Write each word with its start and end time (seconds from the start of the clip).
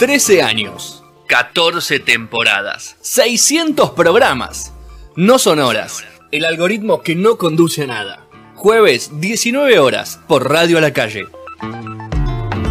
13 0.00 0.40
años, 0.40 1.04
14 1.26 2.00
temporadas, 2.00 2.96
600 3.02 3.90
programas. 3.90 4.72
No 5.14 5.38
son 5.38 5.58
horas. 5.58 6.04
El 6.32 6.46
algoritmo 6.46 7.02
que 7.02 7.14
no 7.14 7.36
conduce 7.36 7.82
a 7.82 7.86
nada. 7.86 8.26
Jueves, 8.54 9.20
19 9.20 9.78
horas, 9.78 10.18
por 10.26 10.48
Radio 10.48 10.78
a 10.78 10.80
la 10.80 10.94
Calle. 10.94 11.26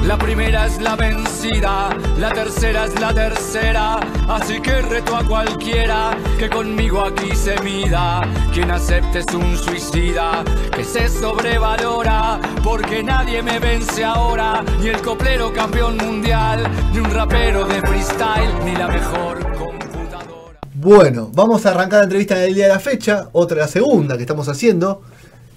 La 0.10 0.18
primera 0.18 0.66
es 0.66 0.82
la 0.82 0.96
vencida, 0.96 1.96
la 2.18 2.34
tercera 2.34 2.86
es 2.86 3.00
la 3.00 3.14
tercera, 3.14 4.00
así 4.28 4.59
que 4.59 4.82
reto 4.82 5.16
a 5.16 5.23
cualquiera 5.23 6.18
que 6.39 6.50
conmigo 6.50 7.05
aquí 7.05 7.36
se 7.36 7.55
mida. 7.62 8.22
Quien 8.52 8.72
acepte 8.72 9.20
es 9.20 9.32
un 9.35 9.55
suicida, 9.55 10.44
que 10.76 10.84
se 10.84 11.08
sobrevalora, 11.09 12.41
porque 12.63 13.04
nadie 13.04 13.44
me 13.44 13.59
vence 13.59 14.04
ahora, 14.04 14.63
ni 14.82 14.88
el 14.88 14.99
coplero 14.99 15.54
campeón 15.54 15.98
mundial, 15.98 16.63
ni 16.91 16.98
un 16.98 17.12
rapero 17.12 17.68
de 17.68 17.80
freestyle, 17.80 18.66
ni 18.66 18.76
la 18.76 18.88
mejor 18.88 19.38
computadora. 19.60 20.60
Bueno, 20.73 21.30
vamos 21.35 21.68
a 21.68 21.70
arrancar 21.70 21.99
la 21.99 22.04
entrevista 22.05 22.34
del 22.34 22.55
día 22.55 22.63
de 22.63 22.73
la 22.73 22.80
fecha, 22.80 23.30
otra 23.34 23.60
la 23.60 23.68
segunda 23.68 24.18
que 24.18 24.23
estamos 24.23 24.49
haciendo. 24.49 25.04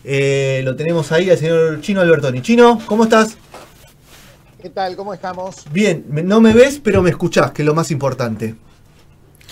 Eh, 0.04 0.60
lo 0.62 0.76
tenemos 0.76 1.10
ahí 1.10 1.30
al 1.30 1.38
señor 1.38 1.80
Chino 1.80 2.02
Albertoni. 2.02 2.42
Chino, 2.42 2.78
¿cómo 2.84 3.04
estás? 3.04 3.38
¿Qué 4.62 4.70
tal? 4.70 4.94
¿Cómo 4.96 5.12
estamos? 5.12 5.56
Bien, 5.72 6.04
me- 6.08 6.22
no 6.22 6.40
me 6.40 6.52
ves, 6.52 6.80
pero 6.82 7.02
me 7.02 7.10
escuchás, 7.10 7.50
que 7.50 7.62
es 7.62 7.66
lo 7.66 7.74
más 7.74 7.90
importante. 7.90 8.54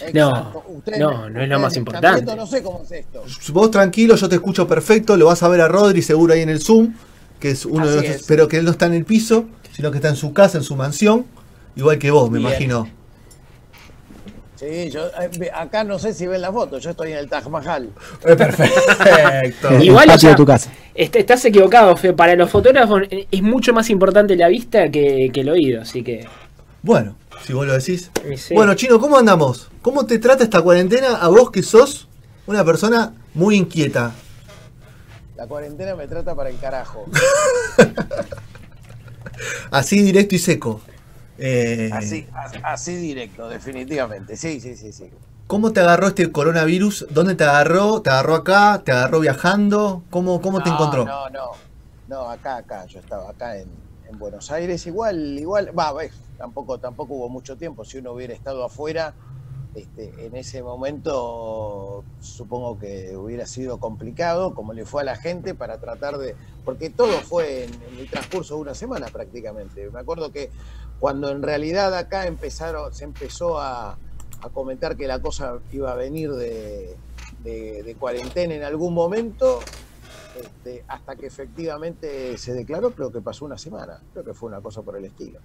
Exacto. 0.07 0.65
Ustedes 0.69 0.99
no, 0.99 1.11
no 1.11 1.43
es 1.43 1.49
lo 1.49 1.57
ustedes 1.57 1.61
más 1.61 1.73
están 1.73 1.81
importante. 1.81 2.15
viendo, 2.25 2.37
No 2.37 2.47
sé 2.47 2.63
cómo 2.63 2.83
es 2.85 2.93
esto. 2.93 3.23
Vos 3.53 3.71
tranquilo, 3.71 4.15
yo 4.17 4.29
te 4.29 4.37
escucho 4.37 4.67
perfecto, 4.67 5.17
lo 5.17 5.27
vas 5.27 5.43
a 5.43 5.49
ver 5.49 5.61
a 5.61 5.69
Rodri 5.69 6.01
seguro 6.03 6.33
ahí 6.33 6.41
en 6.41 6.49
el 6.49 6.61
Zoom, 6.61 6.95
que 7.39 7.51
es 7.51 7.67
uno 7.67 7.85
de 7.87 7.91
Así 7.91 7.95
nuestros, 7.99 8.21
es. 8.23 8.27
pero 8.27 8.49
que 8.49 8.59
él 8.59 8.65
no 8.65 8.71
está 8.71 8.87
en 8.87 8.95
el 8.95 9.05
piso, 9.05 9.47
sino 9.73 9.91
que 9.91 9.99
está 9.99 10.09
en 10.09 10.17
su 10.17 10.33
casa, 10.33 10.59
en 10.59 10.65
su 10.65 10.77
mansión, 10.77 11.27
igual 11.77 11.99
que 11.99 12.11
vos, 12.11 12.31
me 12.31 12.39
Bien. 12.39 12.51
imagino. 12.51 12.89
Sí, 14.61 14.91
yo 14.91 15.07
eh, 15.07 15.51
acá 15.55 15.85
no 15.85 15.99
sé 15.99 16.13
si 16.13 16.27
ven 16.27 16.43
la 16.43 16.53
foto, 16.53 16.77
yo 16.79 16.91
estoy 16.91 17.13
en 17.13 17.19
el 17.19 17.31
Taj 17.31 17.47
Mahal. 17.49 17.89
Eh, 18.27 18.37
perfecto. 18.37 19.79
Igual, 19.83 20.11
o 20.11 20.13
patio 20.13 20.19
sea, 20.21 20.31
de 20.31 20.37
tu 20.37 20.45
casa. 20.45 20.71
est- 20.95 21.17
estás 21.17 21.43
equivocado, 21.47 21.97
Fe. 21.97 22.13
Para 22.13 22.37
los 22.37 22.51
fotógrafos 22.51 23.03
eh, 23.11 23.27
es 23.31 23.43
mucho 23.43 23.73
más 23.73 23.89
importante 23.89 24.37
la 24.37 24.49
vista 24.49 24.91
que, 24.91 25.31
que 25.33 25.41
el 25.41 25.49
oído, 25.49 25.81
así 25.81 26.03
que. 26.03 26.27
Bueno, 26.83 27.17
si 27.47 27.55
vos 27.55 27.67
lo 27.67 27.73
decís. 27.73 28.11
sí. 28.37 28.53
Bueno, 28.53 28.75
Chino, 28.75 29.01
¿cómo 29.01 29.17
andamos? 29.17 29.71
¿Cómo 29.81 30.05
te 30.05 30.19
trata 30.19 30.45
esta 30.45 30.61
cuarentena 30.61 31.17
a 31.17 31.29
vos 31.29 31.51
que 31.51 31.63
sos 31.63 32.07
una 32.47 32.63
persona 32.63 33.15
muy 33.33 33.57
inquieta? 33.57 34.13
La 35.37 35.47
cuarentena 35.47 35.97
me 35.97 36.07
trata 36.07 36.35
para 36.35 36.51
el 36.51 36.59
carajo. 36.59 37.07
Así 39.71 40.03
directo 40.03 40.35
y 40.35 40.39
seco. 40.39 40.81
Eh, 41.43 41.89
Así, 41.91 42.29
así, 42.63 42.97
directo, 42.97 43.49
definitivamente. 43.49 44.37
Sí, 44.37 44.61
sí, 44.61 44.77
sí, 44.77 44.93
sí. 44.93 45.11
¿Cómo 45.47 45.73
te 45.73 45.81
agarró 45.81 46.09
este 46.09 46.31
coronavirus? 46.31 47.07
¿Dónde 47.11 47.35
te 47.35 47.45
agarró? 47.45 48.03
¿Te 48.03 48.11
agarró 48.11 48.35
acá? 48.35 48.83
¿Te 48.85 48.93
agarró 48.93 49.21
viajando? 49.21 50.05
¿Cómo, 50.11 50.43
cómo 50.43 50.63
te 50.63 50.69
encontró? 50.69 51.07
No, 51.07 51.31
no, 51.31 51.51
no, 52.09 52.31
acá, 52.31 52.59
acá, 52.59 52.85
yo 52.85 53.01
estaba 53.01 53.31
acá 53.31 53.57
en, 53.57 53.71
en 54.07 54.19
Buenos 54.19 54.51
Aires, 54.51 54.87
igual, 54.87 55.39
igual, 55.39 55.77
va, 55.77 55.95
ves, 55.95 56.13
tampoco, 56.37 56.79
tampoco 56.79 57.15
hubo 57.15 57.31
mucho 57.31 57.57
tiempo, 57.57 57.87
si 57.87 57.99
uno 57.99 58.13
hubiera 58.13 58.35
estado 58.35 58.63
afuera, 58.63 59.15
este, 59.75 60.27
en 60.27 60.37
ese 60.37 60.63
momento 60.63 62.05
supongo 62.21 62.79
que 62.79 63.17
hubiera 63.17 63.47
sido 63.47 63.79
complicado, 63.79 64.55
como 64.55 64.73
le 64.73 64.85
fue 64.85 65.03
a 65.03 65.05
la 65.05 65.17
gente, 65.17 65.55
para 65.55 65.79
tratar 65.79 66.19
de, 66.19 66.35
porque 66.65 66.91
todo 66.91 67.21
fue 67.21 67.65
en, 67.65 67.99
el 67.99 68.11
transcurso 68.11 68.57
de 68.57 68.61
una 68.61 68.75
semana 68.75 69.07
prácticamente. 69.07 69.91
Me 69.91 70.01
acuerdo 70.01 70.33
que 70.33 70.51
cuando 70.99 71.31
en 71.31 71.43
realidad 71.43 71.95
acá 71.95 72.27
empezaron, 72.27 72.93
se 72.95 73.05
empezó 73.05 73.61
a, 73.61 73.97
comentar 74.55 74.97
que 74.97 75.07
la 75.07 75.21
cosa 75.21 75.59
iba 75.71 75.93
a 75.93 75.95
venir 75.95 76.33
de 76.33 76.97
cuarentena 77.99 78.55
en 78.55 78.63
algún 78.63 78.95
momento, 78.95 79.61
este, 80.37 80.85
hasta 80.87 81.17
que 81.17 81.27
efectivamente 81.27 82.39
se 82.39 82.55
declaró, 82.55 82.93
creo 82.93 83.11
que 83.11 83.21
pasó 83.21 83.45
una 83.45 83.59
semana, 83.59 84.01
creo 84.13 84.25
que 84.25 84.35
fue 84.35 84.49
una 84.49 84.61
cosa 84.61 84.83
por 84.83 84.97
el 84.97 85.05
estilo. 85.05 85.41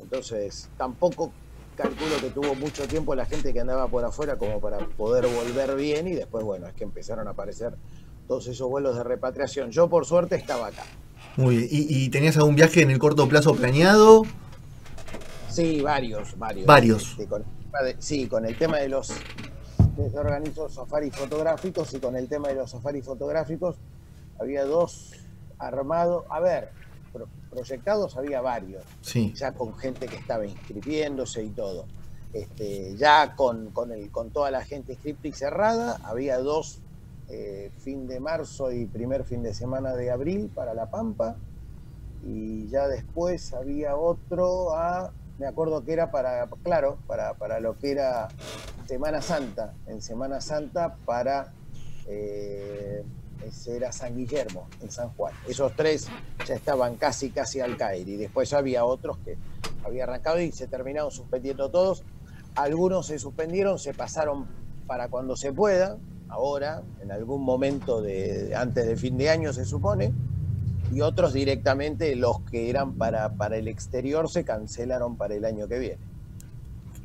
Entonces, 0.00 0.68
tampoco 0.76 1.32
calculo 1.78 2.16
que 2.20 2.30
tuvo 2.30 2.56
mucho 2.56 2.88
tiempo 2.88 3.14
la 3.14 3.24
gente 3.24 3.52
que 3.52 3.60
andaba 3.60 3.86
por 3.86 4.04
afuera 4.04 4.36
como 4.36 4.60
para 4.60 4.78
poder 4.78 5.26
volver 5.28 5.76
bien 5.76 6.08
y 6.08 6.14
después, 6.14 6.44
bueno, 6.44 6.66
es 6.66 6.74
que 6.74 6.82
empezaron 6.82 7.28
a 7.28 7.30
aparecer 7.30 7.74
todos 8.26 8.48
esos 8.48 8.68
vuelos 8.68 8.96
de 8.96 9.04
repatriación. 9.04 9.70
Yo, 9.70 9.88
por 9.88 10.04
suerte, 10.04 10.34
estaba 10.34 10.66
acá. 10.66 10.82
Muy 11.36 11.56
bien. 11.56 11.68
¿Y, 11.70 12.04
y 12.04 12.08
tenías 12.10 12.36
algún 12.36 12.56
viaje 12.56 12.82
en 12.82 12.90
el 12.90 12.98
corto 12.98 13.28
plazo 13.28 13.54
planeado? 13.54 14.24
Sí, 15.48 15.80
varios, 15.80 16.36
varios. 16.36 16.66
Varios. 16.66 17.10
Este, 17.12 17.26
con 17.26 17.44
sí, 17.98 18.26
con 18.26 18.44
el 18.44 18.58
tema 18.58 18.78
de 18.78 18.88
los. 18.88 19.12
organizo 20.14 20.68
safaris 20.68 21.14
fotográficos 21.14 21.94
y 21.94 22.00
con 22.00 22.16
el 22.16 22.28
tema 22.28 22.48
de 22.48 22.56
los 22.56 22.72
safaris 22.72 23.04
fotográficos 23.04 23.76
había 24.40 24.64
dos 24.64 25.12
armados. 25.58 26.24
A 26.28 26.40
ver, 26.40 26.70
pro- 27.12 27.28
proyectados 27.50 28.16
había 28.16 28.40
varios, 28.40 28.84
Sí. 29.00 29.32
ya 29.34 29.52
con 29.52 29.74
gente 29.76 30.06
que 30.06 30.16
estaba 30.16 30.46
inscribiéndose 30.46 31.42
y 31.44 31.50
todo. 31.50 31.86
Este, 32.32 32.94
ya 32.96 33.34
con, 33.36 33.70
con, 33.70 33.90
el, 33.92 34.10
con 34.10 34.30
toda 34.30 34.50
la 34.50 34.62
gente 34.64 34.92
inscripta 34.92 35.28
y 35.28 35.32
cerrada, 35.32 35.98
había 36.04 36.38
dos 36.38 36.80
eh, 37.30 37.70
fin 37.78 38.06
de 38.06 38.20
marzo 38.20 38.70
y 38.72 38.86
primer 38.86 39.24
fin 39.24 39.42
de 39.42 39.52
semana 39.54 39.94
de 39.94 40.10
abril 40.10 40.50
para 40.54 40.72
La 40.74 40.90
Pampa 40.90 41.36
y 42.24 42.66
ya 42.68 42.88
después 42.88 43.52
había 43.54 43.96
otro 43.96 44.74
a, 44.74 45.12
me 45.38 45.46
acuerdo 45.46 45.84
que 45.84 45.92
era 45.92 46.10
para, 46.10 46.48
claro, 46.62 46.98
para, 47.06 47.34
para 47.34 47.60
lo 47.60 47.78
que 47.78 47.92
era 47.92 48.28
Semana 48.86 49.20
Santa, 49.22 49.74
en 49.86 50.00
Semana 50.02 50.40
Santa 50.40 50.96
para, 51.06 51.52
eh, 52.06 53.04
ese 53.46 53.76
era 53.76 53.92
San 53.92 54.16
Guillermo, 54.16 54.68
en 54.80 54.90
San 54.90 55.10
Juan. 55.10 55.32
Esos 55.48 55.74
tres 55.74 56.08
ya 56.46 56.54
estaban 56.54 56.96
casi, 56.96 57.30
casi 57.30 57.60
al 57.60 57.76
caer 57.76 58.08
y 58.08 58.16
después 58.16 58.52
había 58.52 58.84
otros 58.84 59.18
que 59.18 59.36
había 59.84 60.04
arrancado 60.04 60.40
y 60.40 60.52
se 60.52 60.66
terminaron 60.66 61.10
suspendiendo 61.10 61.70
todos. 61.70 62.04
Algunos 62.54 63.06
se 63.06 63.18
suspendieron, 63.18 63.78
se 63.78 63.94
pasaron 63.94 64.46
para 64.86 65.08
cuando 65.08 65.36
se 65.36 65.52
pueda, 65.52 65.98
ahora, 66.28 66.82
en 67.00 67.12
algún 67.12 67.42
momento 67.42 68.00
de, 68.02 68.54
antes 68.56 68.86
del 68.86 68.96
fin 68.96 69.16
de 69.16 69.30
año 69.30 69.52
se 69.52 69.64
supone, 69.64 70.12
y 70.92 71.02
otros 71.02 71.32
directamente 71.32 72.14
los 72.16 72.40
que 72.40 72.70
eran 72.70 72.94
para, 72.94 73.34
para 73.34 73.56
el 73.56 73.68
exterior 73.68 74.28
se 74.30 74.44
cancelaron 74.44 75.16
para 75.16 75.34
el 75.34 75.44
año 75.44 75.68
que 75.68 75.78
viene. 75.78 75.98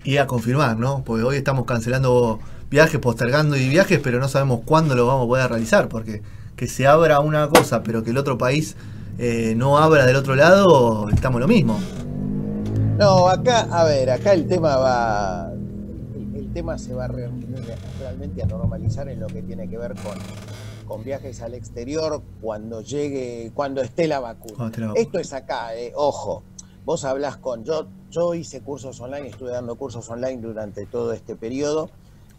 Y 0.04 0.18
a 0.18 0.28
confirmar, 0.28 0.78
¿no? 0.78 1.04
Porque 1.06 1.24
hoy 1.24 1.38
estamos 1.38 1.66
cancelando 1.66 2.40
viajes, 2.70 3.00
postergando 3.00 3.56
y 3.56 3.70
viajes, 3.70 4.00
pero 4.04 4.20
no 4.20 4.28
sabemos 4.28 4.62
cuándo 4.66 4.96
lo 4.96 5.08
vamos 5.08 5.26
a 5.26 5.28
poder 5.28 5.50
realizar, 5.50 5.88
porque 5.88 6.22
que 6.56 6.68
se 6.68 6.88
abra 6.88 7.20
una 7.20 7.48
cosa, 7.50 7.84
pero 7.84 8.04
que 8.04 8.10
el 8.12 8.18
otro 8.18 8.38
país 8.38 8.76
eh, 9.18 9.54
no 9.56 9.78
abra 9.78 10.06
del 10.06 10.16
otro 10.16 10.36
lado, 10.36 11.08
estamos 11.10 11.40
lo 11.40 11.48
mismo. 11.48 11.80
No, 12.98 13.28
acá, 13.28 13.68
a 13.72 13.86
ver, 13.86 14.10
acá 14.10 14.34
el 14.34 14.48
tema 14.48 14.76
va, 14.76 15.52
el, 16.16 16.36
el 16.36 16.54
tema 16.54 16.78
se 16.78 16.94
va 16.94 17.08
re- 17.08 17.30
realmente 18.00 18.44
a 18.44 18.46
normalizar 18.46 19.08
en 19.10 19.20
lo 19.20 19.28
que 19.28 19.42
tiene 19.42 19.70
que 19.70 19.78
ver 19.78 19.94
con, 19.96 20.18
con 20.88 21.04
viajes 21.04 21.42
al 21.42 21.54
exterior 21.54 22.22
cuando 22.42 22.82
llegue, 22.82 23.52
cuando 23.54 23.82
esté 23.82 24.08
la 24.08 24.20
vacuna. 24.20 24.66
Esto 24.96 25.20
es 25.20 25.32
acá, 25.34 25.76
eh, 25.76 25.92
ojo. 25.96 26.44
Vos 26.86 27.06
hablas 27.06 27.38
con, 27.38 27.64
yo, 27.64 27.88
yo 28.14 28.36
hice 28.36 28.62
cursos 28.62 29.02
online, 29.02 29.28
estuve 29.28 29.52
dando 29.52 29.76
cursos 29.76 30.08
online 30.10 30.40
durante 30.40 30.86
todo 30.86 31.14
este 31.14 31.36
periodo 31.36 31.90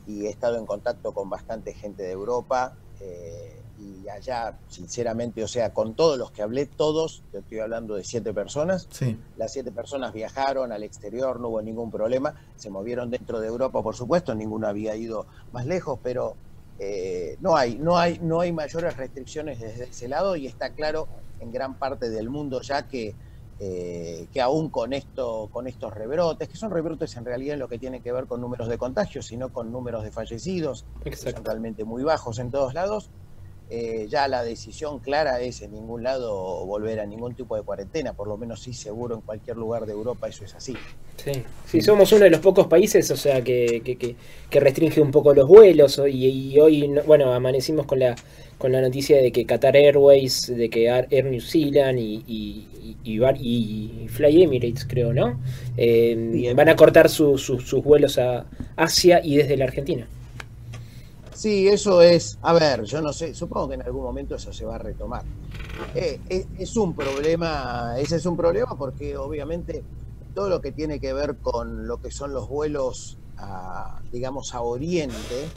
y 0.07 0.27
he 0.27 0.31
estado 0.31 0.57
en 0.57 0.67
contacto 0.67 1.13
con 1.13 1.28
bastante 1.28 1.75
gente 1.75 2.04
de 2.04 2.13
Europa 2.13 2.78
eh, 3.01 3.60
y 3.77 4.09
allá, 4.09 4.57
sinceramente, 4.69 5.43
o 5.43 5.48
sea, 5.48 5.75
con 5.75 5.97
todos 5.97 6.16
los 6.16 6.31
que 6.31 6.43
hablé, 6.43 6.66
todos, 6.66 7.25
te 7.33 7.39
estoy 7.39 7.59
hablando 7.59 7.97
de 7.97 8.04
siete 8.04 8.33
personas, 8.33 8.87
Sí. 8.89 9.19
las 9.37 9.53
siete 9.53 9.72
personas 9.72 10.13
viajaron 10.13 10.71
al 10.71 10.84
exterior, 10.84 11.41
no 11.41 11.48
hubo 11.48 11.60
ningún 11.60 11.91
problema. 11.91 12.37
Se 12.54 12.71
movieron 12.71 13.10
dentro 13.10 13.41
de 13.41 13.48
Europa, 13.48 13.83
por 13.83 13.97
supuesto, 13.97 14.33
ninguno 14.33 14.69
había 14.69 14.95
ido 14.95 15.27
más 15.51 15.66
lejos, 15.66 15.98
pero 16.04 16.37
eh, 16.78 17.37
no 17.41 17.57
hay, 17.57 17.78
no 17.78 17.98
hay, 17.98 18.21
no 18.22 18.41
hay 18.41 18.53
mayores 18.53 18.97
restricciones 18.97 19.59
desde 19.59 19.84
ese 19.84 20.07
lado 20.07 20.37
y 20.37 20.47
está 20.47 20.72
claro 20.72 21.09
en 21.41 21.51
gran 21.51 21.77
parte 21.77 22.10
del 22.10 22.31
mundo 22.31 22.60
ya 22.63 22.87
que, 22.87 23.16
eh, 23.66 24.27
que 24.31 24.43
aún 24.43 24.69
con 24.69 24.93
esto, 24.93 25.49
con 25.51 25.66
estos 25.66 25.95
rebrotes, 25.95 26.51
que 26.51 26.57
son 26.57 26.71
rebrotes 26.71 27.16
en 27.16 27.25
realidad 27.25 27.55
en 27.55 27.61
lo 27.61 27.69
que 27.69 27.78
tiene 27.78 28.01
que 28.01 28.13
ver 28.13 28.27
con 28.27 28.43
números 28.43 28.69
de 28.69 28.77
contagios, 28.77 29.25
sino 29.25 29.55
con 29.55 29.72
números 29.72 30.05
de 30.05 30.11
fallecidos, 30.11 30.84
que 31.03 31.16
son 31.16 31.43
realmente 31.43 31.83
muy 31.84 32.03
bajos 32.03 32.39
en 32.39 32.51
todos 32.51 32.75
lados. 32.75 33.09
eh, 33.71 34.07
ya 34.11 34.28
la 34.28 34.45
decisión 34.45 34.99
clara 34.99 35.41
es 35.41 35.63
en 35.63 35.72
ningún 35.72 36.03
lado 36.03 36.66
volver 36.66 37.01
a 37.01 37.07
ningún 37.07 37.34
tipo 37.34 37.57
de 37.57 37.63
cuarentena, 37.63 38.13
por 38.13 38.28
lo 38.28 38.37
menos 38.37 38.61
sí 38.61 38.75
seguro 38.75 39.15
en 39.15 39.22
cualquier 39.22 39.57
lugar 39.57 39.87
de 39.87 39.93
Europa 39.93 40.28
eso 40.28 40.45
es 40.45 40.55
así. 40.55 40.77
Sí, 41.17 41.43
sí 41.67 41.81
somos 41.81 42.13
uno 42.13 42.25
de 42.25 42.31
los 42.31 42.41
pocos 42.41 42.67
países, 42.67 43.10
o 43.10 43.17
sea, 43.17 43.43
que, 43.43 43.81
que, 43.83 43.97
que, 43.97 44.60
restringe 44.60 45.01
un 45.01 45.10
poco 45.10 45.33
los 45.33 45.49
vuelos 45.49 45.99
y, 46.07 46.60
hoy, 46.60 46.93
bueno, 47.07 47.33
amanecimos 47.33 47.87
con 47.87 48.01
la 48.01 48.15
con 48.59 48.72
la 48.72 48.80
noticia 48.80 49.21
de 49.21 49.33
que 49.33 49.45
Qatar 49.45 49.77
Airways, 49.77 50.47
de 50.47 50.71
que 50.71 50.86
Air 50.86 51.24
New 51.24 51.41
Zealand 51.41 51.98
y, 51.98 52.24
y, 52.27 52.68
y, 53.04 54.09
Fly 54.09 54.42
Emirates, 54.42 54.86
creo, 54.89 55.12
¿no? 55.12 55.41
Eh, 55.77 56.53
van 56.56 56.68
a 56.68 56.77
cortar 56.77 57.09
sus 57.09 57.83
vuelos 57.83 58.18
a 58.18 58.47
Asia 58.77 59.21
y 59.22 59.36
desde 59.36 59.56
la 59.56 59.65
Argentina. 59.65 60.06
Sí, 61.34 61.68
eso 61.68 62.01
es, 62.01 62.39
a 62.42 62.53
ver, 62.53 62.84
yo 62.84 63.03
no 63.03 63.12
sé, 63.12 63.34
supongo 63.34 63.68
que 63.68 63.74
en 63.74 63.83
algún 63.83 64.03
momento 64.03 64.36
eso 64.36 64.53
se 64.53 64.65
va 64.65 64.77
a 64.77 64.78
retomar. 64.78 65.22
Eh, 65.95 66.21
es, 66.59 66.77
un 66.77 66.95
problema, 66.95 67.97
ese 67.98 68.16
es 68.16 68.27
un 68.27 68.36
problema 68.36 68.78
porque 68.78 69.16
obviamente 69.16 69.83
todo 70.34 70.48
lo 70.48 70.60
que 70.60 70.72
tiene 70.72 71.00
que 71.00 71.12
ver 71.12 71.36
con 71.36 71.86
lo 71.86 72.00
que 72.00 72.10
son 72.12 72.33
los 72.33 72.48
vuelos, 72.48 73.18
a, 73.36 74.00
digamos, 74.12 74.54
a 74.54 74.62
Oriente, 74.62 75.48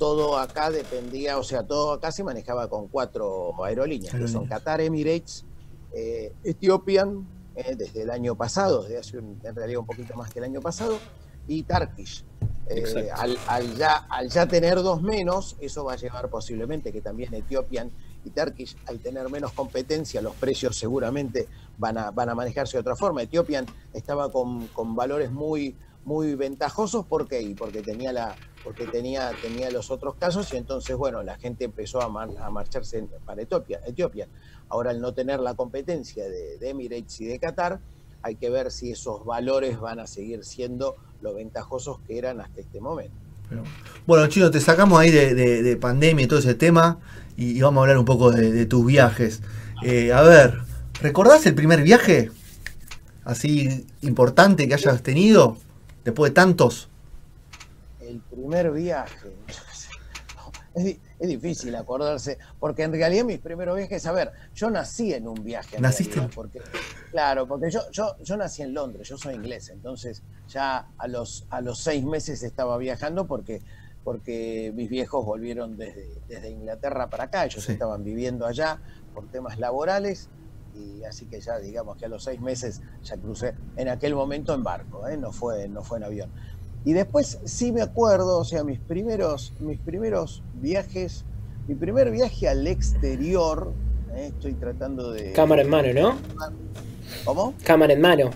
todo 0.00 0.38
acá 0.38 0.70
dependía, 0.70 1.36
o 1.36 1.42
sea, 1.42 1.62
todo 1.62 1.92
acá 1.92 2.10
se 2.10 2.24
manejaba 2.24 2.70
con 2.70 2.88
cuatro 2.88 3.62
aerolíneas, 3.62 4.14
que 4.14 4.28
son 4.28 4.46
Qatar 4.46 4.80
Emirates, 4.80 5.44
eh, 5.92 6.32
Ethiopian, 6.42 7.28
eh, 7.54 7.76
desde 7.76 8.02
el 8.02 8.10
año 8.10 8.34
pasado, 8.34 8.82
desde 8.82 8.96
hace 8.96 9.18
en 9.18 9.54
realidad 9.54 9.80
un 9.80 9.86
poquito 9.86 10.16
más 10.16 10.32
que 10.32 10.38
el 10.38 10.46
año 10.46 10.62
pasado, 10.62 10.98
y 11.46 11.64
Turkish. 11.64 12.24
Eh, 12.68 13.10
al, 13.14 13.76
ya, 13.76 14.06
al 14.08 14.30
ya 14.30 14.46
tener 14.46 14.76
dos 14.76 15.02
menos, 15.02 15.56
eso 15.60 15.84
va 15.84 15.92
a 15.92 15.96
llevar 15.96 16.30
posiblemente 16.30 16.92
que 16.92 17.02
también 17.02 17.34
Ethiopian 17.34 17.90
y 18.24 18.30
Turkish, 18.30 18.78
al 18.86 19.00
tener 19.00 19.28
menos 19.28 19.52
competencia, 19.52 20.22
los 20.22 20.34
precios 20.36 20.76
seguramente 20.76 21.46
van 21.76 21.98
a, 21.98 22.10
van 22.10 22.30
a 22.30 22.34
manejarse 22.34 22.78
de 22.78 22.80
otra 22.80 22.96
forma. 22.96 23.20
Ethiopian 23.20 23.66
estaba 23.92 24.32
con, 24.32 24.68
con 24.68 24.96
valores 24.96 25.30
muy, 25.30 25.76
muy 26.06 26.36
ventajosos, 26.36 27.04
¿por 27.04 27.28
qué? 27.28 27.54
Porque 27.58 27.82
tenía, 27.82 28.12
la, 28.12 28.34
porque 28.62 28.86
tenía, 28.86 29.32
tenía 29.40 29.70
los 29.70 29.90
otros 29.90 30.14
casos 30.16 30.52
y 30.52 30.56
entonces, 30.56 30.96
bueno, 30.96 31.22
la 31.22 31.36
gente 31.38 31.64
empezó 31.64 32.00
a, 32.00 32.08
marcharse 32.50 33.06
para 33.24 33.42
Etiopía, 33.42 33.80
Etiopía. 33.86 34.28
Ahora, 34.68 34.90
al 34.90 35.00
no 35.00 35.14
tener 35.14 35.40
la 35.40 35.54
competencia 35.54 36.24
de, 36.28 36.58
Emirates 36.68 37.20
y 37.20 37.26
de 37.26 37.38
Qatar, 37.38 37.80
hay 38.22 38.36
que 38.36 38.50
ver 38.50 38.70
si 38.70 38.92
esos 38.92 39.24
valores 39.24 39.80
van 39.80 39.98
a 39.98 40.06
seguir 40.06 40.44
siendo 40.44 40.96
lo 41.22 41.34
ventajosos 41.34 42.00
que 42.06 42.18
eran 42.18 42.40
hasta 42.40 42.60
este 42.60 42.80
momento. 42.80 43.16
Bueno, 44.06 44.28
Chino, 44.28 44.50
te 44.50 44.60
sacamos 44.60 45.00
ahí 45.00 45.10
de, 45.10 45.76
pandemia 45.76 46.24
y 46.24 46.28
todo 46.28 46.38
ese 46.38 46.54
tema 46.54 46.98
y, 47.36 47.60
vamos 47.60 47.80
a 47.80 47.82
hablar 47.82 47.98
un 47.98 48.04
poco 48.04 48.30
de, 48.30 48.66
tus 48.66 48.84
viajes. 48.86 49.40
Eh, 49.82 50.12
a 50.12 50.22
ver, 50.22 50.58
¿recordás 51.00 51.46
el 51.46 51.54
primer 51.54 51.82
viaje 51.82 52.30
así 53.24 53.86
importante 54.02 54.68
que 54.68 54.74
hayas 54.74 55.02
tenido 55.02 55.56
después 56.04 56.30
de 56.30 56.34
tantos? 56.34 56.90
El 58.10 58.20
primer 58.20 58.72
viaje. 58.72 59.36
Es, 60.72 60.98
es 61.18 61.28
difícil 61.28 61.74
acordarse, 61.74 62.38
porque 62.60 62.84
en 62.84 62.92
realidad 62.92 63.24
mis 63.24 63.40
primeros 63.40 63.76
viajes, 63.76 64.06
a 64.06 64.12
ver, 64.12 64.30
yo 64.54 64.70
nací 64.70 65.12
en 65.12 65.26
un 65.26 65.42
viaje. 65.42 65.80
¿Naciste? 65.80 66.20
porque, 66.32 66.60
claro, 67.10 67.48
porque 67.48 67.72
yo, 67.72 67.80
yo, 67.90 68.16
yo 68.22 68.36
nací 68.36 68.62
en 68.62 68.72
Londres, 68.72 69.08
yo 69.08 69.18
soy 69.18 69.34
inglés, 69.34 69.68
entonces 69.70 70.22
ya 70.46 70.86
a 70.96 71.08
los, 71.08 71.44
a 71.50 71.60
los 71.60 71.80
seis 71.80 72.04
meses 72.04 72.44
estaba 72.44 72.78
viajando 72.78 73.26
porque, 73.26 73.62
porque 74.04 74.72
mis 74.76 74.88
viejos 74.88 75.24
volvieron 75.24 75.76
desde, 75.76 76.06
desde 76.28 76.50
Inglaterra 76.50 77.10
para 77.10 77.24
acá, 77.24 77.44
ellos 77.46 77.68
estaban 77.68 78.04
viviendo 78.04 78.46
allá 78.46 78.80
por 79.12 79.26
temas 79.28 79.58
laborales 79.58 80.28
y 80.74 81.02
así 81.04 81.26
que 81.26 81.40
ya 81.40 81.58
digamos 81.58 81.96
que 81.96 82.06
a 82.06 82.08
los 82.08 82.22
seis 82.22 82.40
meses 82.40 82.80
ya 83.02 83.16
crucé 83.16 83.54
en 83.76 83.88
aquel 83.88 84.14
momento 84.14 84.54
en 84.54 84.62
barco, 84.62 85.06
¿eh? 85.08 85.16
no, 85.16 85.32
fue, 85.32 85.68
no 85.68 85.82
fue 85.82 85.98
en 85.98 86.04
avión. 86.04 86.30
Y 86.84 86.92
después 86.92 87.38
sí 87.44 87.72
me 87.72 87.82
acuerdo, 87.82 88.38
o 88.38 88.44
sea, 88.44 88.64
mis 88.64 88.78
primeros, 88.78 89.52
mis 89.60 89.78
primeros 89.78 90.42
viajes, 90.54 91.24
mi 91.68 91.74
primer 91.74 92.10
viaje 92.10 92.48
al 92.48 92.66
exterior, 92.66 93.72
eh, 94.14 94.28
estoy 94.34 94.54
tratando 94.54 95.12
de... 95.12 95.32
Cámara 95.32 95.62
en 95.62 95.68
mano, 95.68 95.92
¿no? 95.92 96.18
¿Cómo? 97.24 97.54
Cámara 97.64 97.92
en 97.92 98.00
mano. 98.00 98.30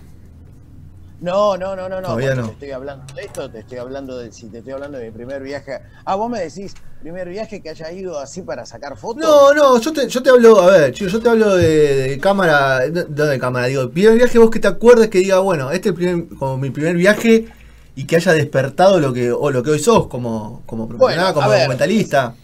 No, 1.20 1.56
no, 1.56 1.74
no, 1.74 1.88
no, 1.88 2.02
no. 2.02 2.08
Todavía 2.08 2.34
no. 2.34 2.46
Te 2.48 2.52
estoy 2.52 2.70
hablando 2.72 3.14
de 3.14 3.22
esto, 3.22 3.50
te 3.50 3.60
estoy 3.60 3.78
hablando 3.78 4.18
de 4.18 4.30
si 4.30 4.48
te 4.48 4.58
estoy 4.58 4.74
hablando 4.74 4.98
de 4.98 5.06
mi 5.06 5.10
primer 5.10 5.42
viaje. 5.42 5.78
Ah, 6.04 6.16
vos 6.16 6.28
me 6.28 6.40
decís, 6.40 6.74
primer 7.00 7.30
viaje 7.30 7.62
que 7.62 7.70
haya 7.70 7.90
ido 7.92 8.18
así 8.18 8.42
para 8.42 8.66
sacar 8.66 8.94
fotos. 8.98 9.22
No, 9.22 9.54
no, 9.54 9.80
yo 9.80 9.90
te, 9.90 10.06
yo 10.06 10.22
te 10.22 10.28
hablo, 10.28 10.60
a 10.60 10.66
ver, 10.66 10.92
yo 10.92 11.20
te 11.20 11.28
hablo 11.28 11.56
de, 11.56 12.18
cámara, 12.20 12.82
no 12.90 13.24
de 13.24 13.38
cámara, 13.38 13.68
digo, 13.68 13.88
primer 13.88 14.16
viaje 14.16 14.38
vos 14.38 14.50
que 14.50 14.60
te 14.60 14.68
acuerdes 14.68 15.08
que 15.08 15.18
diga, 15.18 15.38
bueno, 15.38 15.70
este 15.70 15.90
es 15.90 15.94
primer, 15.94 16.28
como 16.36 16.58
mi 16.58 16.68
primer 16.68 16.94
viaje 16.94 17.48
y 17.96 18.06
que 18.06 18.16
haya 18.16 18.32
despertado 18.32 19.00
lo 19.00 19.12
que, 19.12 19.30
o 19.30 19.50
lo 19.50 19.62
que 19.62 19.70
hoy 19.70 19.78
sos 19.78 20.08
como, 20.08 20.62
como 20.66 20.88
profesional, 20.88 21.32
como 21.32 21.52
documentalista. 21.52 22.34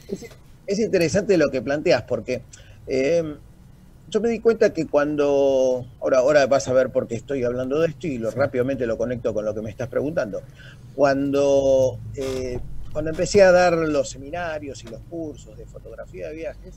Es, 0.66 0.78
interesante 0.78 1.36
lo 1.36 1.50
que 1.50 1.60
planteas, 1.62 2.02
porque 2.02 2.42
eh, 2.86 3.36
yo 4.08 4.20
me 4.20 4.28
di 4.28 4.40
cuenta 4.40 4.72
que 4.72 4.86
cuando. 4.86 5.86
Ahora, 6.00 6.18
ahora 6.18 6.46
vas 6.46 6.68
a 6.68 6.72
ver 6.72 6.90
por 6.90 7.08
qué 7.08 7.16
estoy 7.16 7.42
hablando 7.44 7.80
de 7.80 7.88
esto 7.88 8.06
y 8.06 8.18
lo, 8.18 8.30
rápidamente 8.30 8.86
lo 8.86 8.96
conecto 8.96 9.34
con 9.34 9.44
lo 9.44 9.54
que 9.54 9.62
me 9.62 9.70
estás 9.70 9.88
preguntando. 9.88 10.42
Cuando, 10.94 11.98
eh, 12.14 12.60
cuando 12.92 13.10
empecé 13.10 13.42
a 13.42 13.50
dar 13.50 13.74
los 13.74 14.10
seminarios 14.10 14.84
y 14.84 14.88
los 14.88 15.00
cursos 15.08 15.56
de 15.56 15.66
fotografía 15.66 16.28
de 16.28 16.34
viajes, 16.34 16.74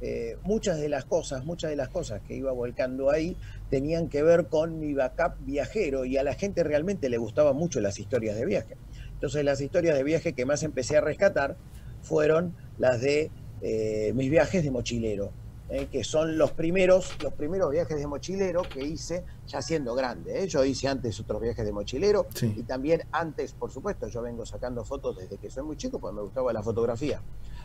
eh, 0.00 0.36
muchas 0.42 0.78
de 0.78 0.88
las 0.88 1.06
cosas, 1.06 1.44
muchas 1.44 1.70
de 1.70 1.76
las 1.76 1.88
cosas 1.88 2.20
que 2.22 2.34
iba 2.34 2.52
volcando 2.52 3.10
ahí 3.10 3.36
tenían 3.70 4.08
que 4.08 4.22
ver 4.22 4.48
con 4.48 4.78
mi 4.78 4.92
backup 4.92 5.36
viajero 5.38 6.04
y 6.04 6.18
a 6.18 6.22
la 6.22 6.34
gente 6.34 6.62
realmente 6.64 7.08
le 7.08 7.16
gustaban 7.16 7.56
mucho 7.56 7.80
las 7.80 7.98
historias 7.98 8.36
de 8.36 8.44
viaje. 8.44 8.76
Entonces 9.12 9.44
las 9.44 9.60
historias 9.60 9.96
de 9.96 10.04
viaje 10.04 10.34
que 10.34 10.44
más 10.44 10.62
empecé 10.62 10.98
a 10.98 11.00
rescatar 11.00 11.56
fueron 12.02 12.54
las 12.76 13.00
de 13.00 13.32
eh, 13.62 14.12
mis 14.14 14.30
viajes 14.30 14.62
de 14.62 14.70
mochilero, 14.70 15.32
eh, 15.68 15.88
que 15.90 16.04
son 16.04 16.38
los 16.38 16.52
primeros, 16.52 17.16
los 17.22 17.32
primeros 17.32 17.72
viajes 17.72 17.98
de 17.98 18.06
mochilero 18.06 18.62
que 18.62 18.84
hice 18.84 19.24
ya 19.48 19.60
siendo 19.60 19.94
grande. 19.94 20.46
Yo 20.46 20.64
hice 20.64 20.86
antes 20.86 21.18
otros 21.18 21.42
viajes 21.42 21.64
de 21.64 21.72
mochilero 21.72 22.26
y 22.40 22.62
también 22.62 23.02
antes, 23.10 23.52
por 23.52 23.70
supuesto, 23.72 24.06
yo 24.06 24.22
vengo 24.22 24.46
sacando 24.46 24.84
fotos 24.84 25.16
desde 25.16 25.38
que 25.38 25.50
soy 25.50 25.64
muy 25.64 25.76
chico, 25.76 25.98
porque 25.98 26.14
me 26.14 26.22
gustaba 26.22 26.52
la 26.52 26.62
fotografía. 26.62 27.20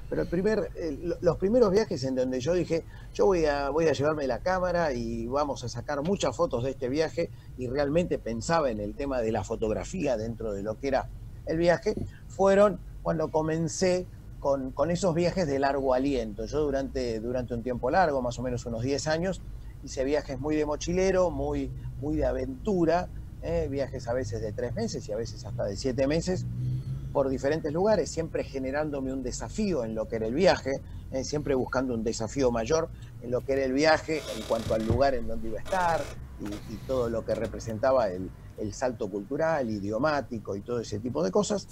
Pero 0.09 0.23
el 0.23 0.27
primer, 0.27 0.71
los 1.21 1.37
primeros 1.37 1.71
viajes 1.71 2.03
en 2.03 2.15
donde 2.15 2.39
yo 2.39 2.53
dije, 2.53 2.83
yo 3.13 3.27
voy 3.27 3.45
a, 3.45 3.69
voy 3.69 3.87
a 3.87 3.93
llevarme 3.93 4.27
la 4.27 4.39
cámara 4.39 4.93
y 4.93 5.27
vamos 5.27 5.63
a 5.63 5.69
sacar 5.69 6.01
muchas 6.01 6.35
fotos 6.35 6.63
de 6.63 6.71
este 6.71 6.89
viaje 6.89 7.29
y 7.57 7.67
realmente 7.67 8.17
pensaba 8.19 8.71
en 8.71 8.79
el 8.79 8.95
tema 8.95 9.21
de 9.21 9.31
la 9.31 9.43
fotografía 9.43 10.17
dentro 10.17 10.53
de 10.53 10.63
lo 10.63 10.79
que 10.79 10.87
era 10.87 11.07
el 11.45 11.57
viaje, 11.57 11.95
fueron 12.27 12.79
cuando 13.03 13.31
comencé 13.31 14.05
con, 14.41 14.89
esos 14.89 15.13
viajes 15.13 15.47
de 15.47 15.59
largo 15.59 15.93
aliento. 15.93 16.45
Yo 16.45 16.61
durante, 16.61 17.19
durante 17.19 17.53
un 17.53 17.61
tiempo 17.61 17.91
largo, 17.91 18.21
más 18.21 18.39
o 18.39 18.41
menos 18.41 18.65
unos 18.65 18.81
10 18.81 19.07
años, 19.07 19.39
hice 19.83 20.03
viajes 20.03 20.39
muy 20.39 20.55
de 20.55 20.65
mochilero, 20.65 21.29
muy, 21.29 21.71
muy 22.01 22.17
de 22.17 22.25
aventura, 22.25 23.07
¿eh? 23.43 23.67
viajes 23.69 24.07
a 24.07 24.13
veces 24.13 24.41
de 24.41 24.51
tres 24.51 24.73
meses 24.73 25.07
y 25.07 25.11
a 25.11 25.15
veces 25.15 25.45
hasta 25.45 25.65
de 25.65 25.77
siete 25.77 26.07
meses, 26.07 26.45
por 27.13 27.29
diferentes 27.29 27.71
lugares, 27.71 28.09
siempre 28.09 28.43
generándome 28.43 29.13
un 29.13 29.21
desafío 29.21 29.83
en 29.83 29.93
lo 29.93 30.07
que 30.07 30.15
era 30.15 30.25
el 30.25 30.33
viaje, 30.33 30.81
eh, 31.11 31.23
siempre 31.23 31.53
buscando 31.53 31.93
un 31.93 32.03
desafío 32.03 32.51
mayor 32.51 32.89
en 33.21 33.29
lo 33.29 33.41
que 33.41 33.53
era 33.53 33.65
el 33.65 33.73
viaje 33.73 34.21
en 34.35 34.41
cuanto 34.47 34.73
al 34.73 34.87
lugar 34.87 35.13
en 35.13 35.27
donde 35.27 35.49
iba 35.49 35.59
a 35.59 35.63
estar 35.63 36.01
y, 36.39 36.75
todo 36.87 37.09
lo 37.09 37.23
que 37.23 37.35
representaba 37.35 38.09
el, 38.09 38.31
salto 38.71 39.09
cultural, 39.09 39.69
idiomático 39.69 40.55
y 40.55 40.61
todo 40.61 40.79
ese 40.79 40.99
tipo 40.99 41.23
de 41.23 41.31
cosas. 41.31 41.67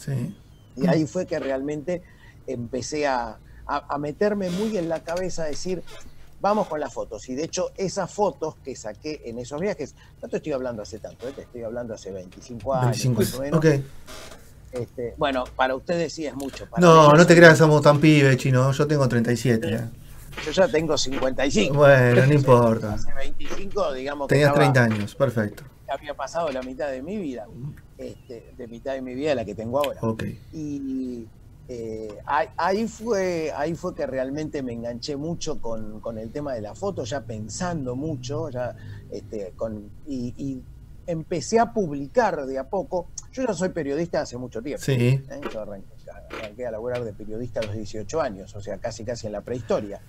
Y 0.76 0.88
ahí 0.88 1.06
fue 1.06 1.26
que 1.26 1.40
realmente 1.40 2.02
empecé 2.48 3.08
a, 3.08 3.38
meterme 4.00 4.50
muy 4.50 4.78
en 4.78 4.90
la 4.90 5.04
cabeza, 5.04 5.44
a 5.44 5.46
decir, 5.46 5.84
vamos 6.42 6.68
con 6.68 6.80
las 6.80 6.94
fotos. 6.94 7.30
Y 7.30 7.36
de 7.36 7.44
hecho, 7.44 7.72
esas 7.78 8.12
fotos 8.12 8.56
que 8.64 8.76
saqué 8.76 9.22
en 9.26 9.38
esos 9.38 9.62
viajes, 9.62 9.94
no 10.22 10.28
te 10.28 10.38
estoy 10.38 10.54
hablando 10.54 10.82
hace 10.82 11.00
tanto, 11.00 11.28
¿eh? 11.28 11.34
te 11.36 11.42
estoy 11.42 11.64
hablando 11.64 11.94
hace 11.94 12.12
25 12.12 12.74
años. 12.74 13.04
25 13.04 13.22
más 13.22 13.34
o 13.36 13.42
menos. 13.42 13.66
Este, 14.72 15.16
bueno, 15.18 15.46
para 15.56 15.76
ustedes 15.76 16.14
sí 16.14 16.26
es 16.26 16.36
mucho. 16.36 16.68
no, 16.78 17.14
no 17.14 17.26
te 17.26 17.36
creas, 17.36 17.58
somos 17.58 17.82
tan 17.82 18.00
pibes, 18.00 18.38
chino. 18.38 18.72
Yo 18.72 18.88
tengo 18.88 19.08
37. 19.08 19.68
¿eh? 19.68 19.90
Yo 20.46 20.52
ya 20.52 20.68
tengo 20.68 20.98
55. 20.98 21.76
Bueno, 21.76 22.26
no 22.26 22.34
importa. 22.34 22.94
Hace 22.94 23.14
25, 23.14 23.94
digamos. 23.94 24.28
Tenías 24.28 24.54
30 24.54 24.84
años, 24.84 25.16
perfecto. 25.16 25.64
Había 25.88 26.14
pasado 26.14 26.52
la 26.52 26.62
mitad 26.62 26.92
de 26.92 27.02
mi 27.02 27.18
vida, 27.18 27.48
este, 27.98 28.54
de 28.56 28.68
mitad 28.68 28.94
de 28.94 29.02
mi 29.02 29.16
vida 29.16 29.34
la 29.34 29.44
que 29.44 29.56
tengo 29.56 29.80
ahora. 29.80 30.00
Y 30.54 31.26
eh, 31.70 32.18
ahí, 32.58 32.88
fue, 32.88 33.54
ahí 33.56 33.76
fue 33.76 33.94
que 33.96 34.06
realmente 34.06 34.62
me 34.64 34.74
enganché 34.74 35.16
mucho 35.16 35.62
con, 35.62 36.18
el 36.18 36.32
tema 36.32 36.54
de 36.54 36.62
la 36.62 36.76
foto, 36.76 37.04
ya 37.04 37.22
pensando 37.22 37.96
mucho, 37.96 38.50
ya 38.50 38.76
este, 39.12 39.54
con, 39.56 39.90
y 40.08 40.62
empecé 41.10 41.60
a 41.60 41.74
publicar 41.74 42.46
de 42.46 42.60
a 42.60 42.70
poco. 42.70 43.08
Yo 43.32 43.46
ya 43.46 43.54
soy 43.54 43.70
periodista 43.70 44.22
hace 44.22 44.38
mucho 44.38 44.62
tiempo. 44.62 44.84
Sí. 44.84 44.94
¿eh? 44.94 45.42
Yo 45.52 45.62
arranqué 45.62 46.66
a 46.66 46.72
laburar 46.72 47.04
de 47.04 47.14
periodista 47.14 47.60
a 47.62 47.64
los 47.64 47.76
18 47.76 48.22
años, 48.22 48.56
o 48.56 48.62
sea, 48.62 48.78
casi 48.78 49.04
casi 49.04 49.28
en 49.28 49.34
la 49.34 49.42
prehistoria. 49.42 50.02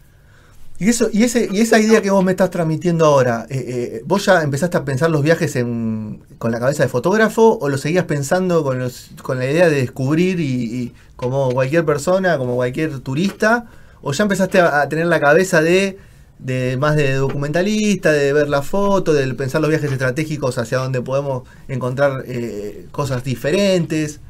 Y, 0.80 0.88
eso, 0.88 1.10
y, 1.12 1.24
ese, 1.24 1.46
y 1.52 1.60
esa 1.60 1.78
idea 1.78 2.00
que 2.00 2.10
vos 2.10 2.24
me 2.24 2.30
estás 2.30 2.48
transmitiendo 2.48 3.04
ahora, 3.04 3.44
eh, 3.50 3.64
eh, 3.68 4.02
¿vos 4.06 4.24
ya 4.24 4.42
empezaste 4.42 4.78
a 4.78 4.84
pensar 4.86 5.10
los 5.10 5.22
viajes 5.22 5.54
en, 5.56 6.22
con 6.38 6.52
la 6.52 6.58
cabeza 6.58 6.82
de 6.82 6.88
fotógrafo 6.88 7.58
o 7.60 7.68
lo 7.68 7.76
seguías 7.76 8.06
pensando 8.06 8.64
con, 8.64 8.78
los, 8.78 9.10
con 9.22 9.38
la 9.38 9.44
idea 9.44 9.68
de 9.68 9.76
descubrir 9.76 10.40
y, 10.40 10.94
como 11.16 11.50
cualquier 11.50 11.84
persona, 11.84 12.38
como 12.38 12.54
cualquier 12.54 13.00
turista? 13.00 13.66
¿O 14.00 14.12
ya 14.14 14.22
empezaste 14.22 14.58
a, 14.58 14.88
tener 14.88 15.04
la 15.04 15.20
cabeza 15.20 15.60
de, 15.60 15.98
de, 16.38 16.78
más 16.78 16.96
de 16.96 17.12
documentalista, 17.12 18.10
de 18.10 18.32
ver 18.32 18.48
la 18.48 18.62
foto, 18.62 19.12
de 19.12 19.34
pensar 19.34 19.60
los 19.60 19.68
viajes 19.68 19.92
estratégicos 19.92 20.56
hacia 20.56 20.78
donde 20.78 21.02
podemos 21.02 21.42
encontrar 21.68 22.24
eh, 22.26 22.86
cosas 22.90 23.22
diferentes? 23.22 24.20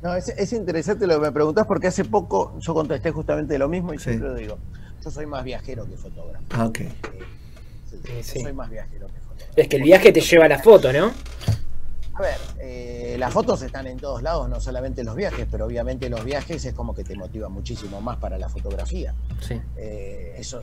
No, 0.00 0.14
es, 0.14 0.28
es, 0.28 0.52
interesante 0.52 1.08
lo 1.08 1.14
que 1.14 1.22
me 1.22 1.32
preguntás 1.32 1.66
porque 1.66 1.88
hace 1.88 2.04
poco 2.04 2.56
yo 2.60 2.72
contesté 2.72 3.10
justamente 3.10 3.58
lo 3.58 3.68
mismo 3.68 3.92
y 3.92 3.98
siempre 3.98 4.28
lo 4.28 4.34
digo. 4.36 4.56
Yo 5.02 5.10
soy 5.10 5.26
más 5.26 5.44
viajero 5.44 5.86
que 5.86 5.96
fotógrafo. 5.96 6.44
Ah, 6.50 6.66
ok. 6.66 6.80
Eh, 6.80 8.22
soy 8.22 8.52
más 8.52 8.70
viajero 8.70 9.06
que 9.06 9.20
fotógrafo. 9.20 9.52
Es 9.56 9.68
que 9.68 9.76
el 9.76 9.82
viaje 9.82 10.12
te 10.12 10.20
lleva 10.20 10.44
a 10.44 10.48
la 10.48 10.58
foto, 10.58 10.92
¿no? 10.92 11.12
A 12.14 12.22
ver, 12.22 12.36
eh, 12.58 13.16
las 13.18 13.32
fotos 13.32 13.62
están 13.62 13.86
en 13.86 13.98
todos 13.98 14.22
lados, 14.22 14.46
no 14.48 14.60
solamente 14.60 15.02
los 15.04 15.16
viajes, 15.16 15.46
pero 15.50 15.64
obviamente 15.64 16.10
los 16.10 16.22
viajes 16.22 16.62
es 16.66 16.74
como 16.74 16.94
que 16.94 17.02
te 17.02 17.14
motiva 17.14 17.48
muchísimo 17.48 18.02
más 18.02 18.18
para 18.18 18.36
la 18.38 18.50
fotografía. 18.50 19.14
Sí. 19.40 19.60
Eh, 19.76 20.34
eso, 20.36 20.62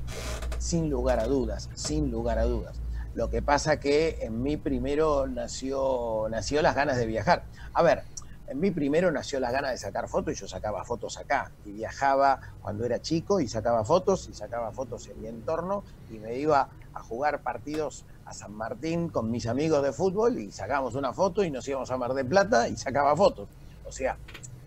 sin 0.60 0.90
lugar 0.90 1.20
a 1.20 1.26
dudas, 1.26 1.70
sin 1.74 2.12
lugar 2.12 2.38
a 2.38 2.44
dudas. 2.44 2.80
Lo 3.16 3.32
que 3.32 3.42
pasa 3.42 3.80
que 3.80 4.20
en 4.22 4.44
mí 4.44 4.58
primero 4.58 5.26
nació, 5.26 6.28
nació 6.30 6.62
las 6.62 6.76
ganas 6.76 6.98
de 6.98 7.08
viajar. 7.08 7.46
A 7.74 7.82
ver, 7.82 8.04
en 8.48 8.60
mí 8.60 8.72
primero 8.72 9.12
nació 9.12 9.40
la 9.40 9.52
gana 9.52 9.72
de 9.72 9.78
sacar 9.78 10.08
fotos 10.08 10.34
y 10.34 10.38
yo 10.38 10.48
sacaba 10.48 10.84
fotos 10.86 11.18
acá. 11.18 11.52
Y 11.66 11.74
viajaba 11.74 12.40
cuando 12.62 12.86
era 12.86 13.02
chico 13.02 13.40
y 13.40 13.48
sacaba 13.48 13.84
fotos 13.84 14.30
y 14.30 14.34
sacaba 14.34 14.72
fotos 14.72 15.08
en 15.08 15.22
mi 15.22 15.28
entorno 15.28 15.84
y 16.10 16.18
me 16.20 16.38
iba 16.38 16.70
a 16.94 17.04
jugar 17.04 17.42
partidos 17.42 18.06
a 18.26 18.34
San 18.34 18.54
Martín 18.54 19.10
con 19.10 19.30
mis 19.30 19.48
amigos 19.48 19.84
de 19.84 19.92
fútbol 19.92 20.40
y 20.40 20.52
sacábamos 20.52 20.96
una 20.96 21.14
foto 21.14 21.44
y 21.44 21.52
nos 21.52 21.68
íbamos 21.68 21.92
a 21.92 21.98
Mar 21.98 22.14
de 22.14 22.24
Plata 22.24 22.70
y 22.70 22.78
sacaba 22.78 23.16
fotos. 23.16 23.50
O 23.86 23.92
sea, 23.92 24.18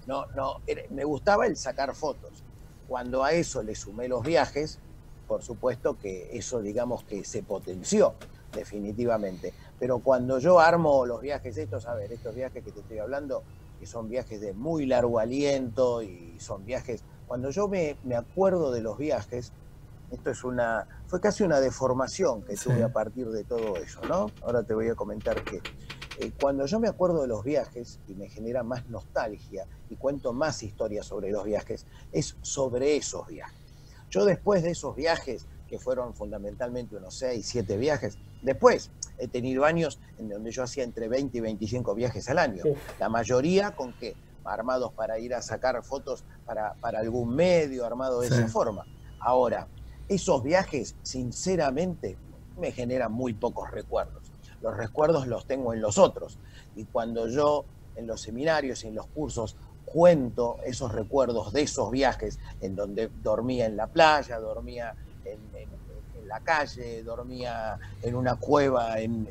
no, 0.07 0.27
no, 0.37 0.61
me 0.91 1.05
gustaba 1.05 1.47
el 1.47 1.57
sacar 1.57 1.95
fotos. 1.95 2.45
Cuando 2.87 3.25
a 3.25 3.33
eso 3.33 3.63
le 3.63 3.75
sumé 3.75 4.09
los 4.09 4.23
viajes, 4.23 4.79
por 5.27 5.43
supuesto 5.43 5.97
que 5.99 6.37
eso 6.37 6.61
digamos 6.61 7.05
que 7.05 7.25
se 7.25 7.43
potenció 7.43 8.15
definitivamente. 8.53 9.55
Pero 9.79 10.01
cuando 10.01 10.39
yo 10.39 10.61
armo 10.61 11.07
los 11.07 11.21
viajes 11.21 11.57
estos, 11.57 11.87
a 11.87 11.95
ver, 11.95 12.13
estos 12.13 12.35
viajes 12.35 12.63
que 12.65 12.73
te 12.73 12.81
estoy 12.81 12.99
hablando, 12.99 13.43
que 13.81 13.87
son 13.87 14.09
viajes 14.09 14.41
de 14.43 14.53
muy 14.53 14.85
largo 14.85 15.19
aliento 15.19 16.03
y 16.03 16.39
son 16.39 16.67
viajes, 16.67 17.03
cuando 17.27 17.51
yo 17.51 17.67
me, 17.67 17.97
me 18.05 18.15
acuerdo 18.15 18.71
de 18.71 18.83
los 18.83 18.99
viajes, 18.99 19.53
esto 20.11 20.31
es 20.31 20.45
una, 20.45 20.87
fue 21.07 21.21
casi 21.21 21.45
una 21.45 21.61
deformación 21.61 22.43
que 22.43 22.57
tuve 22.57 22.83
a 22.83 22.93
partir 22.93 23.31
de 23.31 23.43
todo 23.45 23.77
eso, 23.77 24.03
¿no? 24.03 24.31
Ahora 24.43 24.65
te 24.65 24.75
voy 24.75 24.89
a 24.89 24.95
comentar 24.95 25.43
que 25.45 25.63
eh, 26.19 26.33
cuando 26.39 26.67
yo 26.67 26.79
me 26.79 26.89
acuerdo 26.89 27.23
de 27.23 27.29
los 27.29 27.43
viajes 27.43 28.01
y 28.07 28.15
me 28.15 28.29
genera 28.29 28.63
más 28.63 28.87
nostalgia 28.91 29.67
y 29.89 29.97
cuento 29.97 30.35
más 30.35 30.63
historias 30.63 31.07
sobre 31.07 31.31
los 31.31 31.45
viajes, 31.45 31.87
es 32.13 32.37
sobre 32.43 32.97
esos 32.97 33.27
viajes. 33.29 33.59
Yo 34.11 34.27
después 34.27 34.63
de 34.63 34.73
esos 34.73 34.95
viajes, 34.95 35.47
que 35.67 35.79
fueron 35.79 36.15
fundamentalmente 36.15 36.97
unos 36.97 37.15
6, 37.15 37.47
7 37.47 37.77
viajes, 37.79 38.19
después 38.43 38.91
he 39.19 39.29
tenido 39.29 39.65
años 39.65 40.01
en 40.19 40.29
donde 40.29 40.51
yo 40.51 40.63
hacía 40.63 40.85
entre 40.85 41.09
20 41.09 41.39
y 41.39 41.41
25 41.41 41.95
viajes 41.95 42.29
al 42.29 42.39
año. 42.39 42.63
La 42.99 43.09
mayoría 43.09 43.73
con 43.73 43.93
que 43.93 44.17
armados 44.45 44.93
para 44.93 45.19
ir 45.19 45.35
a 45.35 45.43
sacar 45.43 45.83
fotos 45.83 46.25
para, 46.47 46.75
algún 46.83 47.35
medio, 47.35 47.85
armado 47.85 48.21
de 48.21 48.29
esa 48.29 48.49
forma. 48.49 48.85
Ahora, 49.21 49.69
esos 50.09 50.43
viajes, 50.43 50.97
sinceramente, 51.03 52.17
me 52.59 52.73
generan 52.73 53.13
muy 53.13 53.35
pocos 53.35 53.71
recuerdos. 53.71 54.33
Los 54.61 54.77
recuerdos 54.77 55.27
los 55.27 55.47
tengo 55.47 55.73
en 55.73 55.81
los 55.81 55.99
otros. 55.99 56.39
Y 56.75 56.85
cuando 56.85 57.29
yo 57.29 57.65
en 57.97 58.07
los 58.07 58.21
seminarios 58.21 58.85
y 58.85 58.89
en 58.89 58.95
los 58.95 59.07
cursos 59.07 59.57
cuento 59.85 60.59
esos 60.65 60.93
recuerdos 60.93 61.53
de 61.53 61.63
esos 61.63 61.91
viajes 61.91 62.39
en 62.61 62.77
donde 62.77 63.11
dormía 63.23 63.67
en 63.67 63.77
la 63.77 63.89
playa, 63.89 64.39
dormía 64.39 64.95
en, 65.25 65.41
la 66.31 66.41
calle, 66.41 67.03
dormía 67.03 67.77
en 68.03 68.15
una 68.15 68.37
cueva, 68.37 69.01
en, 69.01 69.27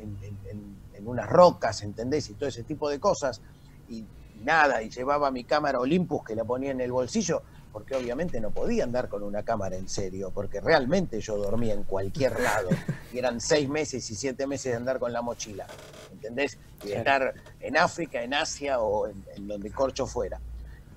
unas 1.02 1.30
rocas, 1.30 1.82
¿entendés? 1.82 2.28
Y 2.28 2.34
todo 2.34 2.48
ese 2.48 2.62
tipo 2.62 2.90
de 2.90 3.00
cosas. 3.00 3.40
Y 3.88 4.04
nada, 4.44 4.82
y 4.82 4.90
llevaba 4.90 5.30
mi 5.30 5.44
cámara 5.44 5.80
Olympus 5.80 6.24
que 6.24 6.34
la 6.36 6.44
ponía 6.44 6.72
en 6.72 6.80
el 6.82 6.92
bolsillo, 6.92 7.42
porque 7.72 7.96
obviamente 7.96 8.38
no 8.38 8.50
podía 8.50 8.84
andar 8.84 9.08
con 9.08 9.22
una 9.22 9.42
cámara 9.42 9.76
en 9.76 9.88
serio, 9.88 10.30
porque 10.30 10.60
realmente 10.60 11.20
yo 11.22 11.38
dormía 11.38 11.72
en 11.72 11.84
cualquier 11.84 12.38
lado. 12.38 12.68
Y 13.14 13.18
eran 13.18 13.40
seis 13.40 13.66
meses 13.66 14.08
y 14.10 14.14
siete 14.14 14.46
meses 14.46 14.72
de 14.72 14.76
andar 14.76 14.98
con 14.98 15.10
la 15.10 15.22
mochila, 15.22 15.66
¿entendés? 16.12 16.58
Y 16.84 16.92
estar 16.92 17.32
en 17.60 17.78
África, 17.78 18.22
en 18.22 18.34
Asia 18.34 18.80
o 18.80 19.08
en, 19.08 19.24
en 19.36 19.48
donde 19.48 19.70
corcho 19.70 20.06
fuera. 20.06 20.38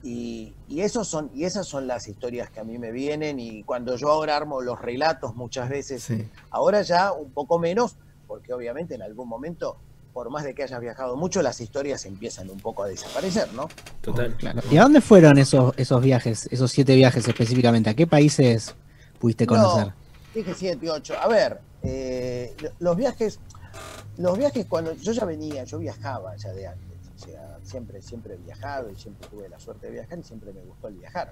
Y, 0.03 0.53
esos 0.69 1.07
son, 1.07 1.31
y 1.33 1.45
esas 1.45 1.65
son 1.65 1.88
las 1.88 2.10
historias 2.10 2.50
que 2.50 2.60
a 2.60 2.65
mí 2.65 2.77
me 2.77 2.91
vienen 2.91 3.39
y 3.39 3.63
cuando 3.63 3.95
yo 3.95 4.12
ahora 4.12 4.36
armo 4.36 4.62
los 4.62 4.81
relatos 4.81 5.33
muchas 5.36 5.69
veces, 5.69 6.10
ahora 6.50 6.81
ya 6.81 7.13
un 7.13 7.31
poco 7.31 7.57
menos, 7.57 7.95
porque 8.27 8.51
obviamente 8.51 8.95
en 8.95 9.01
algún 9.01 9.29
momento, 9.29 9.77
por 10.12 10.29
más 10.29 10.43
de 10.43 10.53
que 10.53 10.63
hayas 10.63 10.81
viajado 10.81 11.15
mucho, 11.15 11.41
las 11.41 11.62
historias 11.62 12.05
empiezan 12.05 12.50
un 12.50 12.60
poco 12.60 12.83
a 12.83 12.88
desaparecer, 12.88 13.53
¿no? 13.53 13.69
Total. 14.01 14.36
Claro. 14.36 14.62
¿Y 14.69 14.75
a 14.75 14.81
dónde 14.81 15.00
fueron 15.00 15.38
esos, 15.38 15.74
esos 15.77 16.01
viajes, 16.01 16.50
esos 16.51 16.69
siete 16.69 16.95
viajes 16.95 17.25
específicamente? 17.25 17.89
¿A 17.89 17.93
qué 17.93 18.05
países 18.05 18.75
pudiste 19.19 19.48
conocer? 19.48 19.88
No, 19.88 19.93
dije 20.36 20.53
siete, 20.53 20.89
ocho. 20.89 21.13
A 21.17 21.29
ver, 21.29 21.62
eh, 21.81 22.53
los 22.79 22.98
viajes, 22.98 23.39
los 24.17 24.38
viajes 24.38 24.65
cuando 24.65 24.93
yo 24.95 25.13
ya 25.13 25.24
venía, 25.24 25.63
yo 25.63 25.79
viajaba 25.79 26.36
ya 26.36 26.51
de 26.51 26.67
antes 26.67 26.92
siempre, 27.63 28.01
siempre 28.01 28.36
he 28.36 28.38
viajado 28.38 28.89
y 28.89 28.96
siempre 28.96 29.27
tuve 29.30 29.50
la 29.50 29.60
suerte 29.60 29.88
de 29.88 29.94
viajar 29.94 30.20
y 30.20 30.24
siempre 30.24 30.53
me 30.53 30.62
gustó 30.62 30.88
el 30.88 30.96
viajar. 30.96 31.32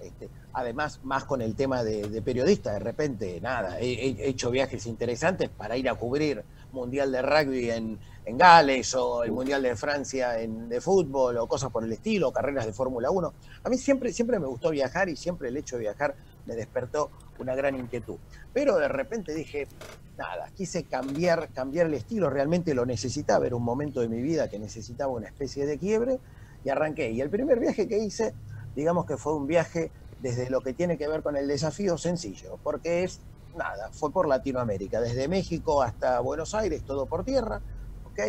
Este, 0.00 0.30
además, 0.54 1.00
más 1.02 1.24
con 1.24 1.42
el 1.42 1.54
tema 1.54 1.84
de, 1.84 2.22
periodista, 2.22 2.72
de 2.72 2.78
repente, 2.78 3.38
nada, 3.40 3.78
he, 3.80 4.28
hecho 4.28 4.50
viajes 4.50 4.86
interesantes 4.86 5.50
para 5.50 5.76
ir 5.76 5.88
a 5.88 5.94
cubrir 5.94 6.42
Mundial 6.72 7.12
de 7.12 7.20
Rugby 7.20 7.70
en, 7.70 7.98
en 8.24 8.38
Gales 8.38 8.94
o 8.94 9.24
el 9.24 9.32
Mundial 9.32 9.62
de 9.62 9.76
Francia 9.76 10.40
en, 10.40 10.68
de 10.68 10.80
fútbol 10.80 11.36
o 11.36 11.46
cosas 11.46 11.70
por 11.70 11.84
el 11.84 11.92
estilo, 11.92 12.32
carreras 12.32 12.64
de 12.64 12.72
Fórmula 12.72 13.10
1. 13.10 13.32
A 13.64 13.68
mí 13.68 13.76
siempre, 13.76 14.12
siempre 14.12 14.38
me 14.38 14.46
gustó 14.46 14.70
viajar 14.70 15.08
y 15.08 15.16
siempre 15.16 15.48
el 15.48 15.56
hecho 15.56 15.76
de 15.76 15.82
viajar 15.82 16.14
me 16.46 16.54
despertó 16.54 17.10
una 17.40 17.54
gran 17.54 17.74
inquietud. 17.74 18.18
Pero 18.52 18.76
de 18.76 18.88
repente 18.88 19.34
dije, 19.34 19.68
nada, 20.16 20.50
quise 20.54 20.84
cambiar, 20.84 21.50
cambiar 21.52 21.86
el 21.86 21.94
estilo, 21.94 22.30
realmente 22.30 22.74
lo 22.74 22.84
necesitaba, 22.84 23.46
era 23.46 23.56
un 23.56 23.64
momento 23.64 24.00
de 24.00 24.08
mi 24.08 24.20
vida 24.20 24.48
que 24.48 24.58
necesitaba 24.58 25.12
una 25.12 25.26
especie 25.26 25.66
de 25.66 25.78
quiebre 25.78 26.18
y 26.64 26.68
arranqué. 26.68 27.10
Y 27.10 27.20
el 27.20 27.30
primer 27.30 27.58
viaje 27.58 27.88
que 27.88 27.98
hice, 27.98 28.34
digamos 28.74 29.06
que 29.06 29.16
fue 29.16 29.34
un 29.34 29.46
viaje 29.46 29.90
desde 30.18 30.50
lo 30.50 30.60
que 30.60 30.74
tiene 30.74 30.98
que 30.98 31.08
ver 31.08 31.22
con 31.22 31.36
el 31.36 31.48
desafío 31.48 31.96
sencillo, 31.96 32.58
porque 32.62 33.04
es 33.04 33.20
nada, 33.56 33.90
fue 33.92 34.12
por 34.12 34.28
Latinoamérica, 34.28 35.00
desde 35.00 35.26
México 35.26 35.82
hasta 35.82 36.20
Buenos 36.20 36.54
Aires, 36.54 36.82
todo 36.84 37.06
por 37.06 37.24
tierra, 37.24 37.60
¿ok? 38.04 38.20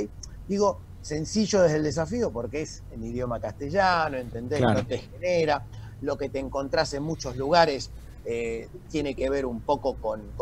Digo, 0.47 0.79
sencillo 1.01 1.61
desde 1.61 1.77
el 1.77 1.83
desafío 1.83 2.31
porque 2.31 2.61
es 2.61 2.83
en 2.91 3.03
idioma 3.03 3.39
castellano, 3.39 4.17
entendés, 4.17 4.61
no 4.61 4.85
te 4.85 4.99
genera, 4.99 5.65
lo 6.01 6.17
que 6.17 6.29
te 6.29 6.39
encontrás 6.39 6.93
en 6.93 7.03
muchos 7.03 7.35
lugares 7.35 7.91
eh, 8.23 8.69
tiene 8.89 9.15
que 9.15 9.29
ver 9.29 9.45
un 9.45 9.61
poco 9.61 9.97
con, 9.97 10.33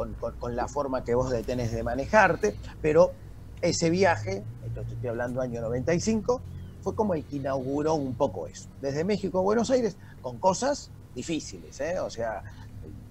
la 0.55 0.67
forma 0.67 1.03
que 1.03 1.15
vos 1.15 1.33
tenés 1.45 1.71
de 1.71 1.83
manejarte, 1.83 2.55
pero 2.81 3.13
ese 3.61 3.89
viaje, 3.89 4.45
esto 4.61 4.81
estoy 4.81 5.09
hablando 5.09 5.41
año 5.41 5.61
95, 5.61 6.43
fue 6.81 6.95
como 6.95 7.13
el 7.13 7.25
que 7.25 7.37
inauguró 7.37 7.95
un 7.95 8.15
poco 8.15 8.47
eso. 8.47 8.69
Desde 8.79 9.03
México 9.03 9.39
a 9.39 9.41
Buenos 9.41 9.69
Aires, 9.69 9.97
con 10.21 10.39
cosas 10.39 10.91
difíciles, 11.13 11.79
¿eh? 11.79 11.99
o 11.99 12.09
sea, 12.09 12.43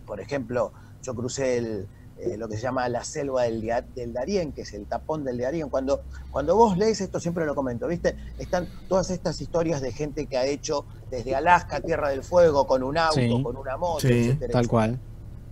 por 0.05 0.21
ejemplo, 0.21 0.73
yo 1.03 1.15
crucé 1.15 1.59
el, 1.59 1.91
eh, 2.21 2.37
lo 2.37 2.49
que 2.49 2.57
se 2.57 2.63
llama 2.63 2.89
la 2.89 3.05
selva 3.05 3.45
del, 3.45 3.61
del, 3.95 4.13
Darién, 4.13 4.53
que 4.53 4.63
es 4.63 4.75
el 4.75 4.87
tapón 4.87 5.25
del 5.25 5.39
Darién. 5.39 5.69
Cuando, 5.69 6.03
cuando 6.31 6.57
vos 6.57 6.77
lees 6.77 7.01
esto, 7.01 7.21
siempre 7.21 7.47
lo 7.47 7.55
comento, 7.55 7.87
¿viste? 7.87 8.17
Están 8.39 8.69
todas 8.89 9.11
estas 9.11 9.41
historias 9.41 9.81
de 9.81 9.93
gente 9.93 10.27
que 10.27 10.37
ha 10.37 10.45
hecho 10.45 10.85
desde 11.11 11.35
Alaska, 11.35 11.81
Tierra 11.81 12.09
del 12.11 12.25
Fuego, 12.25 12.67
con 12.67 12.83
un 12.83 12.99
auto, 12.99 13.43
con 13.43 13.57
una 13.57 13.77
moto, 13.77 14.01
sí, 14.01 14.37
Tal 14.51 14.67
cual. 14.67 14.99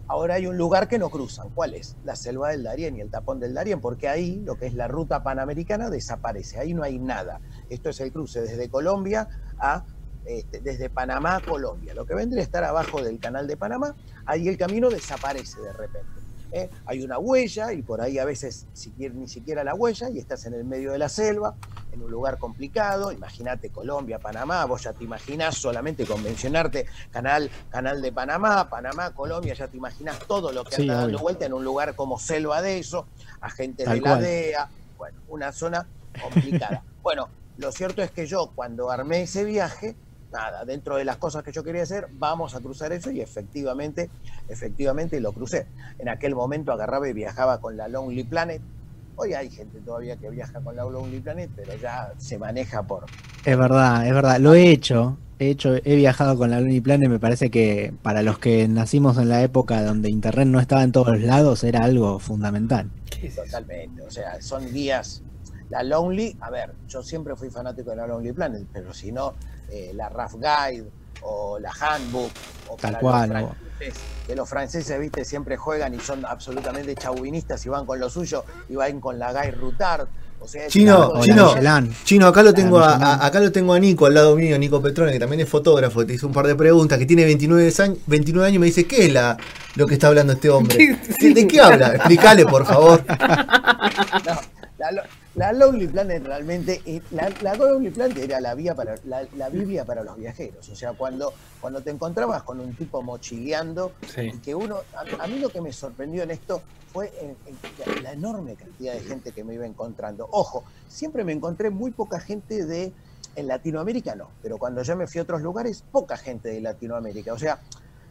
Ahora 0.09 0.35
hay 0.35 0.47
un 0.47 0.57
lugar 0.57 0.89
que 0.89 0.99
no 0.99 1.09
cruzan. 1.11 1.51
¿Cuál 1.51 1.75
es? 1.75 1.97
La 2.05 2.15
selva 2.15 2.51
del 2.51 2.63
Darién 2.63 2.97
y 2.97 3.01
el 3.01 3.11
tapón 3.11 3.41
del 3.41 3.55
Darién, 3.55 3.81
porque 3.81 4.09
ahí 4.09 4.41
lo 4.45 4.57
que 4.57 4.67
es 4.67 4.75
la 4.75 4.89
ruta 4.89 5.23
panamericana 5.23 5.91
desaparece. 5.91 6.59
Ahí 6.59 6.75
no 6.75 6.83
hay 6.83 6.99
nada. 6.99 7.41
Esto 7.71 7.91
es 7.91 8.01
el 8.01 8.13
cruce 8.13 8.41
desde 8.41 8.69
Colombia 8.69 9.29
a 9.59 9.85
este, 10.27 10.61
desde 10.61 10.91
Panamá 10.91 11.37
a 11.37 11.41
Colombia. 11.41 11.95
Lo 11.95 12.05
que 12.05 12.15
vendría 12.15 12.41
a 12.41 12.45
estar 12.45 12.65
abajo 12.65 13.01
del 13.03 13.21
canal 13.21 13.47
de 13.47 13.57
Panamá, 13.57 13.95
ahí 14.25 14.49
el 14.49 14.59
camino 14.59 14.91
desaparece 14.91 15.61
de 15.61 15.73
repente. 15.73 16.26
¿Eh? 16.57 16.71
hay 16.87 17.03
una 17.03 17.19
huella 17.19 17.73
y 17.73 17.83
por 17.83 18.01
ahí 18.01 18.19
a 18.19 18.25
veces 18.25 18.67
ni 19.15 19.29
siquiera 19.29 19.65
la 19.65 19.75
huella 19.75 20.09
y 20.11 20.19
estás 20.19 20.47
en 20.47 20.55
el 20.55 20.65
medio 20.65 20.93
de 20.93 20.99
la 20.99 21.09
selva, 21.09 21.55
en 21.93 22.03
un 22.03 22.11
lugar 22.11 22.39
complicado, 22.39 23.13
imagínate 23.13 23.71
Colombia, 23.71 24.19
Panamá, 24.19 24.65
vos 24.65 24.83
ya 24.83 24.93
te 24.93 25.05
imaginás 25.05 25.57
solamente 25.57 26.05
con 26.05 26.23
mencionarte 26.23 26.87
canal, 27.11 27.51
canal 27.71 28.03
de 28.03 28.13
Panamá, 28.13 28.69
Panamá, 28.69 29.15
Colombia, 29.15 29.55
ya 29.55 29.69
te 29.69 29.77
imaginas 29.77 30.19
todo 30.27 30.53
lo 30.53 30.65
que 30.65 30.77
anda 30.77 30.97
dando 30.97 31.19
vuelta 31.19 31.47
en 31.47 31.53
un 31.53 31.65
lugar 31.65 31.95
como 31.95 32.19
selva 32.19 32.63
de 32.63 32.79
eso, 32.79 33.07
agentes 33.41 33.89
de 33.89 34.01
la 34.01 34.17
DEA, 34.17 34.69
bueno, 34.97 35.21
una 35.29 35.53
zona 35.53 35.87
complicada. 36.21 36.83
bueno, 37.03 37.29
lo 37.59 37.73
cierto 37.73 38.03
es 38.03 38.11
que 38.11 38.27
yo 38.27 38.53
cuando 38.55 38.91
armé 38.91 39.23
ese 39.23 39.45
viaje, 39.45 39.97
nada, 40.37 40.65
dentro 40.65 40.97
de 40.97 41.05
las 41.05 41.17
cosas 41.17 41.43
que 41.43 41.53
yo 41.53 41.65
quería 41.65 41.83
hacer, 41.83 42.09
vamos 42.13 42.55
a 42.55 42.61
cruzar 42.61 42.93
eso 42.93 43.11
y 43.11 43.21
efectivamente, 43.21 44.11
efectivamente 44.49 45.19
lo 45.21 45.33
crucé. 45.33 45.67
En 45.99 46.09
aquel 46.09 46.35
momento 46.35 46.73
agarraba 46.73 47.09
y 47.09 47.13
viajaba 47.13 47.61
con 47.61 47.77
la 47.77 47.89
Lonely 47.89 48.25
Planet. 48.25 48.61
Hoy 49.17 49.33
hay 49.33 49.49
gente 49.49 49.81
todavía 49.81 50.17
que 50.17 50.29
viaja 50.29 50.61
con 50.61 50.77
la 50.77 50.85
Lonely 50.85 51.21
Planet, 51.21 51.51
pero 51.57 51.75
ya 51.77 52.13
se 52.19 52.39
maneja 52.39 52.83
por... 52.83 53.07
Es 53.45 53.57
verdad, 53.57 54.07
es 54.07 54.13
verdad, 54.13 54.39
lo 54.39 54.55
he 54.55 54.71
hecho. 54.71 55.17
He 55.39 55.51
hecho, 55.51 55.75
he 55.75 55.97
viajado 55.97 56.37
con 56.37 56.51
la 56.51 56.61
Lonely 56.61 56.81
Planet, 56.81 57.09
me 57.09 57.19
parece 57.19 57.51
que 57.51 57.93
para 58.03 58.23
los 58.23 58.39
que 58.39 58.69
nacimos 58.69 59.19
en 59.19 59.29
la 59.29 59.43
época 59.43 59.83
donde 59.83 60.11
internet 60.11 60.49
no 60.49 60.61
estaba 60.61 60.83
en 60.83 60.93
todos 60.93 61.21
lados 61.21 61.65
era 61.65 61.85
algo 61.85 62.19
fundamental. 62.19 62.91
Totalmente, 63.35 64.03
o 64.03 64.11
sea, 64.11 64.41
son 64.41 64.73
días 64.73 65.23
la 65.71 65.83
Lonely, 65.83 66.37
a 66.41 66.51
ver, 66.51 66.73
yo 66.89 67.03
siempre 67.03 67.35
fui 67.37 67.51
fanático 67.51 67.91
de 67.91 67.97
la 67.97 68.07
Lonely 68.07 68.33
Planet, 68.33 68.67
pero 68.73 68.93
si 68.95 69.13
no, 69.13 69.35
eh, 69.71 69.93
la 69.95 70.09
Rough 70.09 70.35
Guide 70.35 70.87
o 71.23 71.59
la 71.59 71.71
Handbook 71.71 72.31
o 72.69 72.77
Tal 72.77 72.99
cual, 72.99 73.29
los 73.31 73.49
franceses, 73.49 74.03
que 74.27 74.37
los 74.37 74.49
franceses, 74.49 75.01
viste, 75.01 75.25
siempre 75.25 75.57
juegan 75.57 75.95
y 75.95 76.01
son 76.01 76.25
absolutamente 76.25 76.95
chauvinistas 76.95 77.65
y 77.67 77.69
van 77.69 77.87
con 77.87 77.99
lo 77.99 78.11
suyo 78.11 78.45
y 78.69 78.75
van 78.75 79.01
con 79.01 79.19
la 79.19 79.33
Guy 79.33 79.51
Routard. 79.53 80.09
O 80.39 80.47
sea, 80.47 80.69
chino, 80.69 81.21
chino, 81.23 81.55
chino, 82.05 82.27
acá 82.27 82.43
lo 82.43 82.53
tengo 82.53 82.79
a, 82.79 83.25
acá 83.25 83.41
lo 83.41 83.51
tengo 83.51 83.73
a 83.73 83.81
Nico 83.81 84.07
al 84.07 84.15
lado 84.15 84.37
mío, 84.37 84.59
Nico 84.59 84.83
Petrone, 84.83 85.11
que 85.11 85.19
también 85.19 85.41
es 85.41 85.49
fotógrafo, 85.49 86.05
te 86.05 86.13
hizo 86.13 86.27
un 86.27 86.33
par 86.33 86.47
de 86.47 86.55
preguntas, 86.55 86.99
que 86.99 87.07
tiene 87.07 87.25
29 87.25 87.73
años, 87.79 87.99
29 88.07 88.47
años 88.47 88.57
y 88.57 88.59
me 88.59 88.67
dice, 88.67 88.87
¿qué 88.87 89.07
es 89.07 89.13
la, 89.13 89.37
lo 89.77 89.87
que 89.87 89.95
está 89.95 90.09
hablando 90.09 90.35
este 90.35 90.51
hombre? 90.51 90.99
¿De 91.21 91.49
qué 91.49 91.61
habla? 91.61 91.95
Explícale, 91.95 92.45
por 92.45 92.67
favor. 92.67 93.03
No, 94.79 94.91
la 94.91 95.03
Lonely 95.37 95.89
Planet 95.89 96.25
realmente, 96.25 97.03
la, 97.11 97.29
la 97.43 97.55
Lonely 97.55 97.91
Planet 97.91 98.17
era 98.17 98.41
la, 98.41 98.55
vía 98.55 98.75
para, 98.75 98.95
la, 99.05 99.49
Biblia 99.51 99.85
para 99.85 100.03
los 100.03 100.17
viajeros. 100.17 100.69
O 100.71 100.75
sea, 100.75 100.95
cuando, 100.95 101.33
cuando 101.61 101.83
te 101.83 101.91
encontrabas 101.91 102.43
con 102.43 102.59
un 102.59 102.75
tipo 102.75 103.03
mochileando, 103.03 103.93
y 104.17 104.39
que 104.39 104.55
uno, 104.55 104.79
a, 105.21 105.27
mí 105.27 105.39
lo 105.39 105.51
que 105.51 105.61
me 105.61 105.73
sorprendió 105.73 106.23
en 106.23 106.31
esto 106.31 106.63
fue 106.91 107.13
la 108.03 108.13
enorme 108.13 108.55
cantidad 108.55 108.95
de 108.95 109.01
gente 109.01 109.33
que 109.33 109.45
me 109.45 109.55
iba 109.55 109.67
encontrando. 109.67 110.27
Ojo, 110.31 110.65
siempre 110.89 111.23
me 111.23 111.33
encontré 111.33 111.69
muy 111.69 111.91
poca 111.91 112.19
gente 112.19 112.65
de, 112.65 112.93
en 113.35 113.47
Latinoamérica 113.47 114.15
no, 114.15 114.31
pero 114.43 114.57
cuando 114.57 114.83
ya 114.83 114.97
me 114.97 115.07
fui 115.07 115.19
a 115.19 115.23
otros 115.23 115.43
lugares, 115.43 115.85
poca 115.93 116.17
gente 116.17 116.49
de 116.49 116.63
Latinoamérica. 116.63 117.35
O 117.35 117.39
sea, 117.39 117.61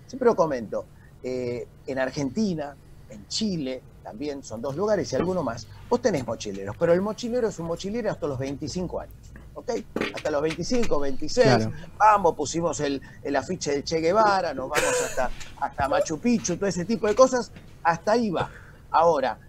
siempre 0.06 0.28
lo 0.28 0.36
comento, 0.36 0.86
eh, 1.24 1.68
en 1.88 1.98
Argentina, 1.98 2.76
en 3.10 3.28
Chile, 3.28 3.82
también 4.06 4.44
son 4.44 4.62
dos 4.62 4.76
lugares 4.76 5.12
y 5.12 5.16
alguno 5.16 5.42
más, 5.42 5.66
vos 5.90 6.00
tenés 6.00 6.28
mochileros, 6.28 6.76
pero 6.78 6.94
el 6.94 7.02
mochilero 7.02 7.48
es 7.48 7.58
un 7.58 7.66
mochilero 7.66 8.12
hasta 8.12 8.28
los 8.28 8.38
25 8.38 9.00
años. 9.00 9.16
¿ok? 9.56 9.72
Hasta 10.14 10.30
los 10.30 10.44
25, 10.44 11.00
26, 11.00 11.68
vamos, 11.98 12.36
pusimos 12.36 12.80
el, 12.82 13.02
el, 13.24 13.36
afiche 13.36 13.72
de 13.72 13.84
Che 13.84 14.00
Guevara, 14.00 14.54
nos 14.54 14.70
vamos 14.70 14.94
hasta, 15.04 15.32
hasta 15.60 15.90
Machu 15.90 16.20
Picchu, 16.20 16.56
todo 16.56 16.68
ese 16.68 16.86
tipo 16.86 17.08
de 17.08 17.16
cosas, 17.16 17.52
hasta 17.82 18.12
ahí 18.12 18.30
va. 18.30 18.52
Ahora, 18.92 19.40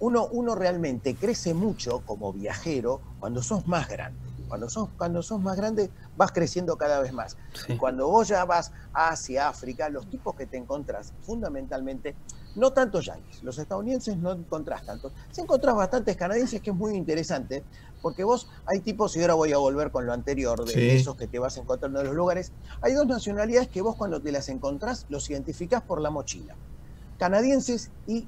uno, 0.00 0.26
uno 0.26 0.54
realmente 0.54 1.14
crece 1.14 1.54
mucho 1.54 2.02
como 2.04 2.34
viajero 2.34 3.00
cuando 3.18 3.42
sos 3.42 3.66
más 3.66 3.88
grande. 3.88 4.29
Cuando 4.50 4.68
sos, 4.68 4.88
cuando 4.98 5.22
sos 5.22 5.40
más 5.40 5.56
grande 5.56 5.90
vas 6.16 6.32
creciendo 6.32 6.76
cada 6.76 7.00
vez 7.00 7.12
más. 7.12 7.36
Y 7.68 7.76
cuando 7.76 8.08
vos 8.08 8.26
ya 8.26 8.44
vas 8.44 8.72
hacia 8.92 9.48
África, 9.48 9.88
los 9.88 10.10
tipos 10.10 10.34
que 10.34 10.44
te 10.44 10.56
encontrás 10.56 11.14
fundamentalmente 11.22 12.16
no 12.56 12.72
tantos 12.72 13.06
yankees, 13.06 13.44
los 13.44 13.56
estadounidenses 13.58 14.16
no 14.16 14.32
encontrás 14.32 14.84
tantos. 14.84 15.12
Se 15.30 15.42
encontrás 15.42 15.76
bastantes 15.76 16.16
canadienses, 16.16 16.60
que 16.60 16.70
es 16.70 16.76
muy 16.76 16.96
interesante, 16.96 17.62
porque 18.02 18.24
vos 18.24 18.48
hay 18.66 18.80
tipos, 18.80 19.14
y 19.14 19.20
ahora 19.20 19.34
voy 19.34 19.52
a 19.52 19.58
volver 19.58 19.92
con 19.92 20.04
lo 20.04 20.12
anterior, 20.12 20.64
de 20.64 20.96
esos 20.96 21.14
que 21.14 21.28
te 21.28 21.38
vas 21.38 21.56
encontrando 21.56 22.00
en 22.00 22.06
los 22.06 22.16
lugares, 22.16 22.52
hay 22.80 22.94
dos 22.94 23.06
nacionalidades 23.06 23.68
que 23.68 23.82
vos 23.82 23.94
cuando 23.94 24.20
te 24.20 24.32
las 24.32 24.48
encontrás 24.48 25.06
los 25.08 25.30
identificás 25.30 25.82
por 25.82 26.00
la 26.00 26.10
mochila 26.10 26.56
canadienses 27.20 27.90
y 28.06 28.26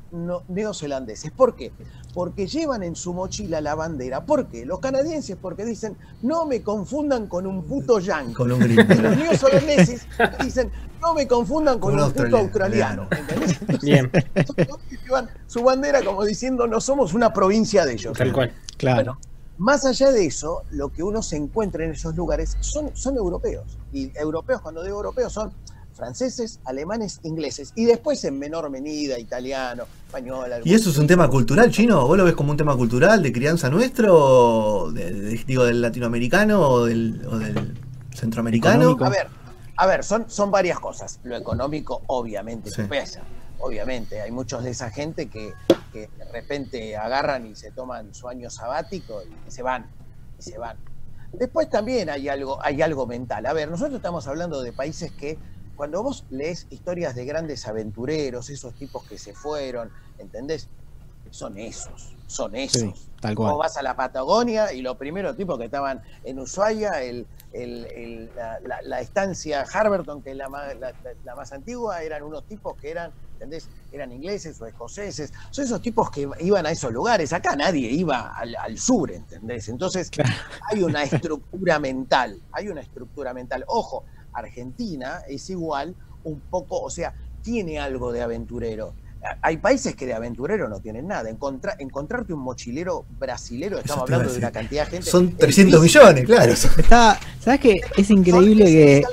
neozelandeses. 0.49 1.31
¿Por 1.31 1.57
qué? 1.57 1.73
Porque 2.13 2.47
llevan 2.47 2.83
en 2.83 2.95
su 2.95 3.15
mochila 3.15 3.63
la 3.63 3.75
bandera. 3.75 4.27
¿Por 4.27 4.49
qué? 4.49 4.67
Los 4.67 4.81
canadienses 4.81 5.39
porque 5.41 5.65
dicen, 5.65 5.97
no 6.21 6.45
me 6.45 6.63
confundan 6.63 7.27
con 7.27 7.47
un 7.47 7.65
puto 7.65 8.01
yankee. 8.01 8.35
Con 8.35 8.53
un 8.53 8.61
gringo. 8.61 8.83
los 9.03 9.17
neozelandeses 9.17 10.07
dicen, 10.45 10.71
no 11.01 11.15
me 11.15 11.27
confundan 11.27 11.79
con, 11.79 11.99
un, 11.99 12.13
puto 12.13 12.37
australiano. 12.37 13.09
Bien. 13.81 14.11
llevan 15.03 15.31
su 15.47 15.63
bandera 15.63 16.05
como 16.05 16.23
diciendo, 16.27 16.67
no 16.67 16.79
somos 16.79 17.15
una 17.15 17.33
provincia 17.33 17.87
de 17.87 17.95
ellos. 17.95 18.19
Tal 18.19 18.31
cual. 18.31 18.53
Claro. 18.77 19.17
más 19.57 19.87
allá 19.87 20.13
de 20.13 20.27
eso, 20.27 20.65
lo 20.71 20.93
que 20.93 21.03
uno 21.03 21.23
se 21.23 21.37
encuentra 21.37 21.83
en 21.87 21.93
esos 21.93 22.15
lugares 22.15 22.59
son, 22.61 22.95
son 22.95 23.17
europeos. 23.17 23.79
Y 23.91 24.13
europeos, 24.19 24.61
cuando 24.61 24.85
digo 24.85 24.99
europeos, 24.99 25.33
son 25.33 25.51
franceses, 26.03 26.59
alemanes, 26.65 27.21
ingleses, 27.23 27.73
y 27.77 27.85
después 27.85 28.25
en 28.25 28.37
menor 28.37 28.69
medida 28.71 29.21
italiano, 29.21 29.85
español. 30.07 30.51
¿Y 30.65 30.75
eso 30.75 30.91
es 30.91 30.99
un 30.99 31.07
tema 31.07 31.29
cultural 31.29 31.71
chino? 31.71 32.05
¿Vos 32.09 32.19
lo 32.19 32.25
ves 32.25 32.35
como 32.35 32.51
un 32.51 32.57
tema 32.57 32.77
cultural 32.77 33.23
de 33.23 33.33
crianza 33.33 33.71
nuestro, 33.71 34.91
digo, 34.91 35.65
del 35.65 35.81
latinoamericano 35.81 36.61
o 36.61 36.87
del, 36.87 37.23
centroamericano? 38.13 38.97
A 39.01 39.09
ver, 39.09 39.29
a 39.77 39.87
ver, 39.87 40.03
son, 40.03 40.29
son 40.29 40.51
varias 40.51 40.81
cosas. 40.81 41.21
Lo 41.23 41.37
económico, 41.37 42.03
obviamente, 42.09 42.71
pesa. 42.89 43.23
Obviamente, 43.61 44.21
hay 44.21 44.33
muchos 44.33 44.65
de 44.65 44.71
esa 44.71 44.91
gente 44.91 45.29
que, 45.29 45.53
que, 45.93 46.09
de 46.19 46.25
repente 46.33 46.97
agarran 46.97 47.47
y 47.47 47.55
se 47.55 47.71
toman 47.71 48.13
su 48.13 48.27
año 48.27 48.51
sabático 48.51 49.23
y 49.23 49.51
se 49.53 49.63
van, 49.63 49.87
y 50.37 50.43
se 50.43 50.59
van. 50.59 50.77
Después 51.33 51.71
también 51.71 52.11
hay 52.11 52.29
algo, 52.29 52.59
hay 52.61 52.83
algo 52.83 53.07
mental. 53.07 53.47
A 53.47 53.53
ver, 53.53 53.71
nosotros 53.71 53.95
estamos 53.95 54.27
hablando 54.27 54.63
de 54.63 54.73
países 54.73 55.13
que 55.13 55.39
cuando 55.77 56.03
vos 56.03 56.25
lees 56.31 56.67
historias 56.71 57.15
de 57.15 57.25
grandes 57.25 57.67
aventureros, 57.67 58.51
esos 58.51 58.75
tipos 58.75 59.05
que 59.05 59.19
se 59.19 59.35
fueron, 59.35 59.91
¿entendés? 60.19 60.69
Son 61.31 61.57
esos, 61.57 62.15
son 62.27 62.55
esos. 62.55 63.09
tal 63.21 63.35
cual. 63.35 63.53
Vos 63.53 63.61
vas 63.61 63.77
a 63.79 63.83
la 63.83 63.97
Patagonia 63.97 64.73
y 64.73 64.83
los 64.83 64.97
primeros 64.99 65.35
tipos 65.37 65.59
que 65.59 65.65
estaban 65.65 66.03
en 66.25 66.39
Ushuaia, 66.39 66.93
la, 68.85 69.01
estancia 69.01 69.63
Harberton, 69.63 70.23
que 70.23 70.33
es 70.33 70.37
la 70.37 70.49
más, 70.51 71.53
antigua, 71.53 72.03
eran 72.03 72.23
unos 72.23 72.45
tipos 72.45 72.77
que 72.77 72.91
eran, 72.91 73.13
¿entendés? 73.35 73.69
Eran 73.93 74.13
ingleses 74.13 74.61
o 74.61 74.67
escoceses. 74.67 75.33
Son 75.51 75.65
esos 75.65 75.81
tipos 75.81 76.11
que 76.11 76.29
iban 76.41 76.67
a 76.67 76.71
esos 76.71 76.93
lugares. 76.93 77.33
Acá 77.33 77.57
nadie 77.57 77.89
iba 77.91 78.35
al, 78.37 78.77
sur, 78.77 79.11
¿entendés? 79.11 79.71
Entonces 79.71 80.11
hay 80.71 80.83
una 80.83 81.03
estructura 81.03 81.79
mental, 81.79 82.43
hay 82.53 82.69
una 82.69 82.83
estructura 82.83 83.33
mental. 83.33 83.65
Ojo, 83.69 84.05
Argentina 84.33 85.23
es 85.29 85.51
igual 85.51 85.95
un 86.25 86.41
poco, 86.41 86.81
o 86.81 86.91
sea, 86.91 87.15
tiene 87.43 87.79
algo 87.79 88.13
de 88.13 88.23
aventurero. 88.23 88.95
Hay 89.41 89.59
países 89.59 89.95
que 89.95 90.05
de 90.05 90.15
aventurero 90.15 90.69
no 90.69 90.81
tienen 90.81 91.07
nada. 91.07 91.31
encontrarte 91.31 92.33
un 92.33 92.41
mochilero 92.41 93.05
brasilero, 93.21 93.79
estamos 93.79 94.03
hablando 94.05 94.33
de 94.33 94.39
una 94.39 94.51
cantidad 94.51 94.85
de 94.87 94.91
gente. 94.91 95.11
Son 95.11 95.37
300 95.37 95.81
millones, 95.81 96.25
claro. 96.25 96.53
Está, 96.79 97.21
¿Sabes 97.41 97.61
qué? 97.61 97.81
Es 97.97 98.11
increíble 98.11 98.65
que. 98.65 99.05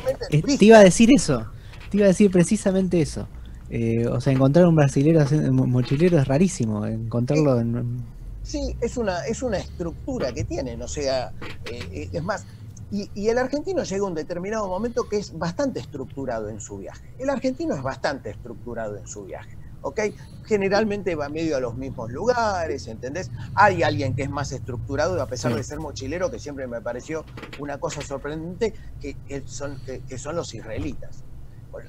Te 0.57 0.65
iba 0.65 0.79
a 0.79 0.83
decir 0.83 1.11
eso. 1.13 1.45
Te 1.91 1.97
iba 1.97 2.05
a 2.05 2.09
decir 2.09 2.31
precisamente 2.31 3.01
eso. 3.01 3.27
Eh, 3.69 4.07
o 4.07 4.19
sea, 4.19 4.33
encontrar 4.33 4.65
un 4.65 4.75
brasilero 4.75 5.23
mochilero 5.51 6.19
es 6.19 6.27
rarísimo. 6.27 6.85
Encontrarlo 6.85 7.59
en. 7.59 8.03
Sí, 8.41 8.75
es 8.81 8.97
una, 8.97 9.25
es 9.27 9.43
una 9.43 9.57
estructura 9.57 10.31
que 10.31 10.43
tienen. 10.43 10.81
O 10.81 10.87
sea, 10.87 11.31
eh, 11.65 11.83
eh, 11.91 12.09
es 12.11 12.23
más, 12.23 12.45
y, 12.91 13.27
el 13.27 13.37
argentino 13.37 13.83
llega 13.83 14.03
a 14.03 14.07
un 14.07 14.15
determinado 14.15 14.67
momento 14.67 15.07
que 15.07 15.17
es 15.17 15.37
bastante 15.37 15.79
estructurado 15.79 16.49
en 16.49 16.59
su 16.59 16.77
viaje. 16.77 17.13
El 17.19 17.29
argentino 17.29 17.75
es 17.75 17.83
bastante 17.83 18.31
estructurado 18.31 18.97
en 18.97 19.07
su 19.07 19.25
viaje. 19.25 19.57
¿ok? 19.81 19.99
Generalmente 20.45 21.15
va 21.15 21.29
medio 21.29 21.55
a 21.57 21.59
los 21.59 21.75
mismos 21.75 22.11
lugares, 22.11 22.87
¿entendés? 22.87 23.31
Hay 23.55 23.83
alguien 23.83 24.15
que 24.15 24.23
es 24.23 24.29
más 24.29 24.51
estructurado, 24.51 25.21
a 25.21 25.27
pesar 25.27 25.53
de 25.55 25.63
ser 25.63 25.79
mochilero, 25.79 26.31
que 26.31 26.39
siempre 26.39 26.67
me 26.67 26.81
pareció 26.81 27.23
una 27.59 27.79
cosa 27.79 28.01
sorprendente, 28.01 28.73
que, 28.99 29.43
son, 29.45 29.79
que, 29.85 30.17
son 30.17 30.35
los 30.35 30.53
israelitas. 30.53 31.23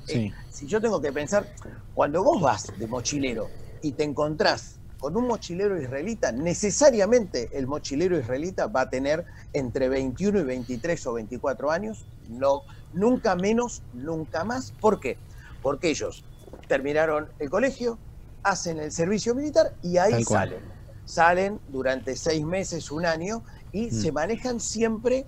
Eh, 0.08 0.30
si 0.50 0.66
yo 0.66 0.80
tengo 0.80 1.00
que 1.00 1.12
pensar, 1.12 1.52
cuando 1.94 2.22
vos 2.22 2.40
vas 2.40 2.72
de 2.78 2.86
mochilero 2.86 3.48
y 3.82 3.92
te 3.92 4.04
encontrás 4.04 4.79
con 5.00 5.16
un 5.16 5.26
mochilero 5.26 5.80
israelita, 5.80 6.30
necesariamente 6.30 7.56
el 7.56 7.66
mochilero 7.66 8.18
israelita 8.18 8.66
va 8.66 8.82
a 8.82 8.90
tener 8.90 9.24
entre 9.52 9.88
21 9.88 10.40
y 10.40 10.44
23 10.44 11.06
o 11.06 11.14
24 11.14 11.70
años, 11.70 12.06
no, 12.28 12.64
nunca 12.92 13.34
menos, 13.34 13.82
nunca 13.92 14.44
más. 14.44 14.72
¿Por 14.78 15.00
qué? 15.00 15.22
Porque 15.62 15.88
ellos 15.88 16.26
terminaron 16.68 17.30
el 17.38 17.48
colegio, 17.48 17.98
hacen 18.42 18.78
el 18.78 18.92
servicio 18.92 19.34
militar 19.34 19.74
y 19.80 19.96
ahí 19.96 20.22
salen. 20.22 20.68
Salen 21.06 21.60
durante 21.66 22.14
seis 22.14 22.44
meses, 22.44 22.90
un 22.90 23.06
año, 23.06 23.42
y 23.72 23.86
Mm. 23.86 23.90
se 23.90 24.12
manejan 24.12 24.60
siempre 24.60 25.26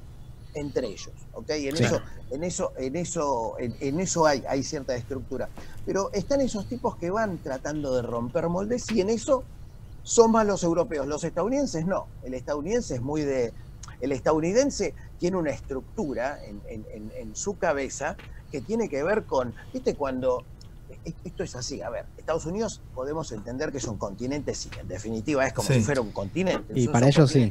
entre 0.55 0.87
ellos. 0.89 1.29
¿ok? 1.33 1.49
En 1.51 1.77
Sí. 1.77 1.85
eso, 1.85 2.03
en 2.31 2.45
eso, 2.45 2.73
en 2.77 2.97
eso, 2.97 3.55
en, 3.59 3.75
en 3.81 4.01
eso 4.01 4.27
hay, 4.27 4.45
hay 4.47 4.63
cierta 4.63 4.95
estructura. 4.95 5.51
Pero 5.83 6.11
están 6.13 6.43
esos 6.43 6.69
tipos 6.69 6.97
que 6.99 7.11
van 7.11 7.41
tratando 7.41 7.97
de 7.97 8.03
romper 8.03 8.49
moldes 8.51 8.91
y 8.91 9.01
en 9.01 9.09
eso 9.09 9.47
son 10.03 10.33
más 10.33 10.47
los 10.47 10.63
europeos. 10.65 11.07
Los 11.07 11.25
estadounidenses 11.25 11.87
no. 11.87 12.07
El 12.23 12.35
estadounidense 12.35 12.95
es 12.97 13.01
muy 13.03 13.23
de. 13.23 13.53
El 14.01 14.13
estadounidense 14.13 14.95
tiene 15.19 15.37
una 15.37 15.51
estructura 15.51 16.39
en, 16.45 16.61
en- 16.69 17.37
su 17.37 17.57
cabeza 17.57 18.17
que 18.51 18.61
tiene 18.61 18.89
que 18.89 19.03
ver 19.03 19.25
con. 19.25 19.55
¿Viste 19.73 19.95
cuando.? 19.95 20.45
e- 21.05 21.15
Esto 21.25 21.43
es 21.45 21.55
así, 21.57 21.81
a 21.83 21.89
ver, 21.91 22.05
Estados 22.19 22.45
Unidos 22.47 22.81
podemos 22.95 23.33
entender 23.33 23.71
que 23.73 23.79
es 23.79 23.85
un 23.87 23.97
continente, 23.97 24.55
sí, 24.55 24.69
en 24.79 24.89
definitiva 24.89 25.47
es 25.47 25.53
como 25.53 25.69
Sí. 25.69 25.75
si 25.75 25.81
fuera 25.83 26.01
un 26.01 26.13
continente. 26.13 26.73
Y 26.79 26.89
para 26.89 27.07
ellos 27.09 27.31
sí. 27.31 27.49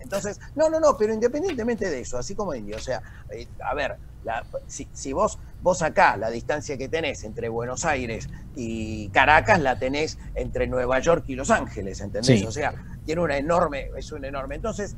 Entonces, 0.00 0.38
no, 0.54 0.70
no, 0.70 0.80
no, 0.80 0.96
pero 0.96 1.12
independientemente 1.12 1.90
de 1.90 2.00
eso, 2.00 2.16
así 2.16 2.34
como 2.34 2.54
India, 2.54 2.76
o 2.76 2.80
sea, 2.80 3.02
eh, 3.30 3.46
a 3.62 3.74
ver, 3.74 3.96
la- 4.24 4.44
si, 4.66 4.88
si 4.94 5.12
vos, 5.12 5.38
vos 5.62 5.82
acá, 5.82 6.16
la 6.16 6.30
distancia 6.30 6.76
que 6.76 6.88
tenés 6.88 7.24
entre 7.24 7.48
Buenos 7.48 7.84
Aires 7.84 8.28
y 8.56 9.08
Caracas, 9.08 9.60
la 9.60 9.78
tenés 9.78 10.18
entre 10.34 10.66
Nueva 10.66 10.98
York 11.00 11.24
y 11.28 11.34
Los 11.34 11.50
Ángeles, 11.50 12.00
¿entendés? 12.00 12.40
Sí. 12.40 12.46
O 12.46 12.52
sea, 12.52 12.74
tiene 13.04 13.22
una 13.22 13.36
enorme, 13.36 13.90
es 13.96 14.12
un 14.12 14.24
enorme. 14.24 14.56
Entonces, 14.56 14.96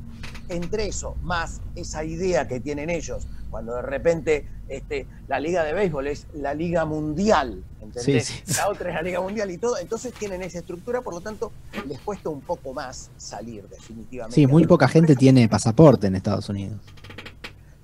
entre 0.49 0.87
eso, 0.87 1.15
más 1.21 1.61
esa 1.75 2.03
idea 2.03 2.47
que 2.47 2.59
tienen 2.59 2.89
ellos, 2.89 3.27
cuando 3.49 3.75
de 3.75 3.81
repente 3.81 4.47
este, 4.67 5.07
la 5.27 5.39
liga 5.39 5.63
de 5.63 5.73
béisbol 5.73 6.07
es 6.07 6.27
la 6.33 6.53
liga 6.53 6.85
mundial, 6.85 7.63
¿entendés? 7.81 8.25
Sí, 8.25 8.41
sí. 8.45 8.53
La 8.57 8.69
otra 8.69 8.89
es 8.89 8.95
la 8.95 9.01
liga 9.01 9.21
mundial 9.21 9.51
y 9.51 9.57
todo, 9.57 9.77
entonces 9.77 10.13
tienen 10.13 10.41
esa 10.41 10.59
estructura, 10.59 11.01
por 11.01 11.13
lo 11.13 11.21
tanto, 11.21 11.51
les 11.87 11.99
cuesta 11.99 12.29
un 12.29 12.41
poco 12.41 12.73
más 12.73 13.11
salir 13.17 13.67
definitivamente. 13.67 14.35
Sí, 14.35 14.47
muy 14.47 14.65
poca 14.65 14.87
gente 14.87 15.15
tiene 15.15 15.47
pasaporte 15.49 16.07
en 16.07 16.15
Estados 16.15 16.47
Unidos. 16.49 16.79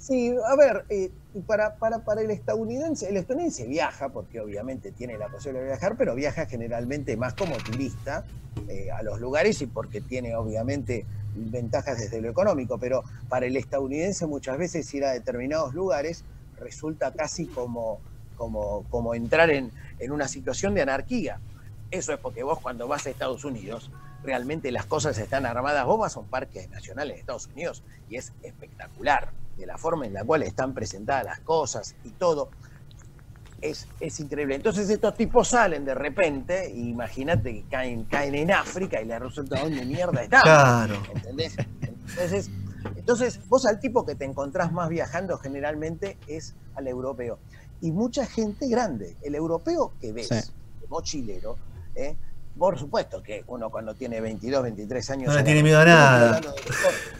Sí, 0.07 0.33
a 0.47 0.55
ver, 0.55 0.85
eh, 0.87 1.11
para, 1.45 1.75
para, 1.75 2.05
para 2.05 2.21
el 2.21 2.31
estadounidense, 2.31 3.09
el 3.09 3.17
estadounidense 3.17 3.67
viaja, 3.67 4.07
porque 4.07 4.39
obviamente 4.39 4.93
tiene 4.93 5.17
la 5.17 5.27
posibilidad 5.27 5.63
de 5.65 5.71
viajar, 5.71 5.97
pero 5.97 6.15
viaja 6.15 6.45
generalmente 6.45 7.17
más 7.17 7.33
como 7.33 7.57
turista 7.57 8.23
eh, 8.69 8.89
a 8.89 9.03
los 9.03 9.19
lugares 9.19 9.61
y 9.61 9.65
porque 9.67 9.99
tiene 9.99 10.33
obviamente 10.33 11.05
ventajas 11.35 11.99
desde 11.99 12.21
lo 12.21 12.29
económico, 12.29 12.77
pero 12.77 13.03
para 13.27 13.47
el 13.47 13.57
estadounidense 13.57 14.25
muchas 14.27 14.57
veces 14.57 14.93
ir 14.93 15.03
a 15.03 15.11
determinados 15.11 15.73
lugares 15.73 16.23
resulta 16.57 17.11
casi 17.11 17.45
como, 17.47 17.99
como, 18.37 18.85
como 18.89 19.13
entrar 19.13 19.49
en, 19.49 19.73
en 19.99 20.11
una 20.13 20.29
situación 20.29 20.73
de 20.73 20.83
anarquía. 20.83 21.41
Eso 21.91 22.13
es 22.13 22.19
porque 22.19 22.43
vos 22.43 22.61
cuando 22.61 22.87
vas 22.87 23.05
a 23.07 23.09
Estados 23.09 23.43
Unidos, 23.43 23.91
realmente 24.23 24.71
las 24.71 24.85
cosas 24.85 25.17
están 25.17 25.45
armadas. 25.45 25.85
Vos 25.85 25.99
vas 25.99 26.15
a 26.15 26.19
un 26.19 26.27
parque 26.27 26.67
nacional 26.69 27.11
en 27.11 27.17
Estados 27.17 27.47
Unidos 27.47 27.83
y 28.09 28.15
es 28.17 28.33
espectacular 28.43 29.31
de 29.57 29.65
la 29.65 29.77
forma 29.77 30.05
en 30.05 30.13
la 30.13 30.23
cual 30.23 30.43
están 30.43 30.73
presentadas 30.73 31.25
las 31.25 31.39
cosas 31.39 31.95
y 32.03 32.09
todo. 32.11 32.49
Es, 33.61 33.87
es 33.99 34.19
increíble. 34.19 34.53
Entonces 34.55 34.87
estos 34.89 35.15
tipos 35.15 35.47
salen 35.47 35.83
de 35.83 35.95
repente, 35.95 36.69
imagínate 36.69 37.53
que 37.53 37.63
caen, 37.63 38.03
caen 38.03 38.35
en 38.35 38.51
África 38.51 39.01
y 39.01 39.05
les 39.05 39.19
resulta 39.19 39.59
dónde 39.59 39.83
mierda 39.83 40.21
están. 40.23 40.41
Claro. 40.43 40.95
¿Entendés? 41.15 41.55
Entonces, 41.81 42.51
entonces, 42.95 43.39
vos 43.49 43.65
al 43.65 43.79
tipo 43.79 44.05
que 44.05 44.15
te 44.15 44.25
encontrás 44.25 44.71
más 44.71 44.89
viajando 44.89 45.37
generalmente 45.37 46.17
es 46.27 46.55
al 46.75 46.87
europeo. 46.87 47.39
Y 47.81 47.91
mucha 47.91 48.25
gente 48.25 48.67
grande. 48.67 49.15
El 49.23 49.35
europeo 49.35 49.93
que 49.99 50.11
ves, 50.13 50.27
Sí. 50.27 50.51
el 50.83 50.89
mochilero, 50.89 51.57
¿eh? 51.95 52.15
Por 52.57 52.77
supuesto 52.79 53.21
que 53.23 53.43
uno 53.47 53.69
cuando 53.69 53.93
tiene 53.95 54.19
22, 54.21 54.63
23 54.63 55.09
años... 55.11 55.27
No 55.29 55.35
le 55.37 55.43
tiene 55.43 55.63
miedo 55.63 55.79
a 55.79 55.85
nada. 55.85 56.41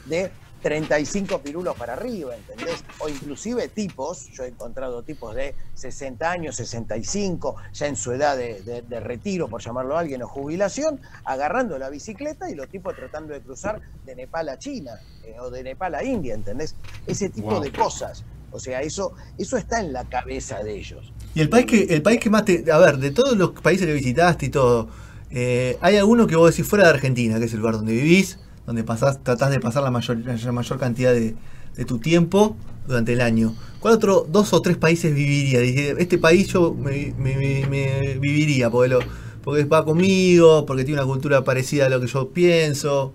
De, 0.06 0.17
de 0.23 0.32
35 0.62 1.39
pirulos 1.41 1.76
para 1.76 1.93
arriba, 1.93 2.36
¿entendés? 2.36 2.84
O 3.00 3.08
inclusive 3.08 3.67
tipos, 3.67 4.28
yo 4.34 4.43
he 4.43 4.47
encontrado 4.47 5.04
tipos 5.04 5.36
de 5.36 5.54
60 5.76 6.30
años, 6.30 6.56
65, 6.56 7.56
ya 7.73 7.88
en 7.88 7.95
su 7.95 8.12
edad 8.12 8.36
de, 8.36 8.62
de- 8.63 8.82
de 8.82 9.00
retiro, 9.00 9.47
por 9.47 9.62
llamarlo 9.62 9.95
a 9.95 10.00
alguien, 10.02 10.23
o 10.23 10.28
jubilación, 10.28 11.00
agarrando 11.26 11.78
la 11.78 11.89
bicicleta 11.89 12.50
y 12.50 12.56
los 12.56 12.67
tipos 12.69 12.95
tratando 12.95 13.34
de 13.34 13.41
cruzar 13.41 13.82
de 14.06 14.15
Nepal 14.15 14.50
a 14.50 14.58
China 14.58 14.93
eh, 15.23 15.36
o 15.39 15.50
de 15.50 15.63
Nepal 15.63 15.93
a 15.95 16.04
India, 16.04 16.34
¿entendés? 16.34 16.76
Ese 17.06 17.30
tipo 17.30 17.52
Wow. 17.52 17.62
de 17.62 17.71
cosas. 17.71 18.23
O 18.52 18.60
sea, 18.60 18.82
eso, 18.82 19.13
eso 19.38 19.58
está 19.58 19.80
en 19.82 19.93
la 19.93 20.06
cabeza 20.06 20.63
de 20.63 20.73
ellos. 20.76 21.13
Y 21.36 21.41
el 21.41 21.50
país 21.50 21.65
que, 21.65 21.84
el 21.84 22.02
país 22.02 22.19
que 22.19 22.30
más 22.30 22.45
te. 22.45 22.63
A 22.71 22.78
ver, 22.80 22.97
de 22.97 23.12
todos 23.12 23.38
los 23.38 23.52
países 23.52 23.86
que 23.86 23.93
visitaste 23.93 24.47
y 24.47 24.50
todo, 24.50 24.89
eh, 25.31 25.77
¿hay 25.81 25.97
alguno 25.97 26.27
que 26.27 26.35
vos 26.35 26.51
decís 26.51 26.67
fuera 26.69 26.85
de 26.85 26.91
Argentina, 26.91 27.39
que 27.39 27.45
es 27.45 27.53
el 27.53 27.59
lugar 27.59 27.75
donde 27.75 27.93
vivís, 27.93 28.39
donde 28.65 28.83
pasás, 28.83 29.23
tratás 29.23 29.49
de 29.51 29.59
pasar 29.59 29.83
la 29.83 29.91
mayor, 29.91 30.17
la 30.17 30.51
mayor 30.51 30.79
cantidad 30.79 31.13
de, 31.13 31.35
de 31.75 31.85
tu 31.85 31.99
tiempo 31.99 32.55
durante 32.87 33.13
el 33.13 33.21
año? 33.21 33.53
¿Cuál 33.79 33.93
otro, 33.95 34.25
dos 34.29 34.53
o 34.53 34.61
tres 34.61 34.77
países 34.77 35.13
viviría? 35.13 35.59
Dije, 35.59 35.95
este 35.97 36.17
país 36.17 36.47
yo 36.47 36.73
me, 36.73 37.13
me- 37.17 37.35
me- 37.37 37.65
me 37.69 38.17
viviría, 38.19 38.69
porque, 38.69 38.89
lo, 38.89 38.99
porque 39.43 39.65
va 39.65 39.85
conmigo, 39.85 40.65
porque 40.65 40.83
tiene 40.83 41.01
una 41.01 41.07
cultura 41.09 41.43
parecida 41.43 41.85
a 41.85 41.89
lo 41.89 41.99
que 42.01 42.07
yo 42.07 42.29
pienso. 42.29 43.13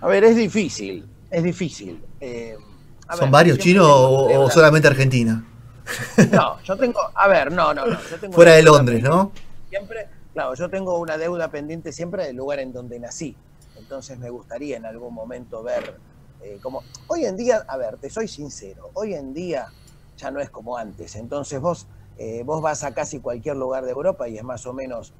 A 0.00 0.06
ver, 0.08 0.24
es 0.24 0.36
difícil, 0.36 1.04
es 1.30 1.42
difícil. 1.42 2.00
Eh, 2.20 2.56
¿Son 3.10 3.20
ver, 3.20 3.30
varios 3.30 3.58
chinos 3.58 3.86
o, 3.88 4.50
solamente 4.50 4.88
Argentina? 4.88 5.44
No, 6.32 6.60
yo 6.62 6.76
tengo, 6.76 6.98
a 7.14 7.28
ver, 7.28 7.52
no, 7.52 7.72
no, 7.72 7.86
no. 7.86 7.98
Yo 8.10 8.16
tengo 8.20 8.34
Fuera 8.34 8.52
de 8.52 8.62
Londres, 8.62 9.02
¿no? 9.02 9.32
Siempre, 9.68 10.06
claro, 10.36 10.54
yo 10.54 10.68
tengo 10.68 10.98
una 10.98 11.16
deuda 11.16 11.50
pendiente 11.50 11.92
siempre 11.92 12.26
del 12.26 12.36
lugar 12.36 12.58
en 12.60 12.70
donde 12.70 13.00
nací. 13.00 13.34
Entonces 13.74 14.18
me 14.18 14.28
gustaría 14.28 14.76
en 14.76 14.84
algún 14.84 15.14
momento 15.14 15.62
ver 15.62 15.98
eh, 16.42 16.58
cómo. 16.62 16.82
Hoy 17.08 17.24
en 17.24 17.38
día, 17.38 17.64
a 17.66 17.78
ver, 17.78 17.96
te 17.96 18.10
soy 18.10 18.28
sincero, 18.28 18.90
hoy 18.92 19.14
en 19.14 19.32
día 19.32 19.66
ya 20.18 20.30
no 20.30 20.38
es 20.38 20.50
como 20.50 20.76
antes. 20.76 21.16
Entonces 21.16 21.58
vos, 21.58 21.86
eh, 22.18 22.42
vos 22.44 22.60
vas 22.60 22.84
a 22.84 22.92
casi 22.92 23.18
cualquier 23.20 23.56
lugar 23.56 23.86
de 23.86 23.92
Europa 23.92 24.28
y 24.28 24.36
es 24.36 24.44
más 24.44 24.66
o 24.66 24.74
menos 24.74 25.14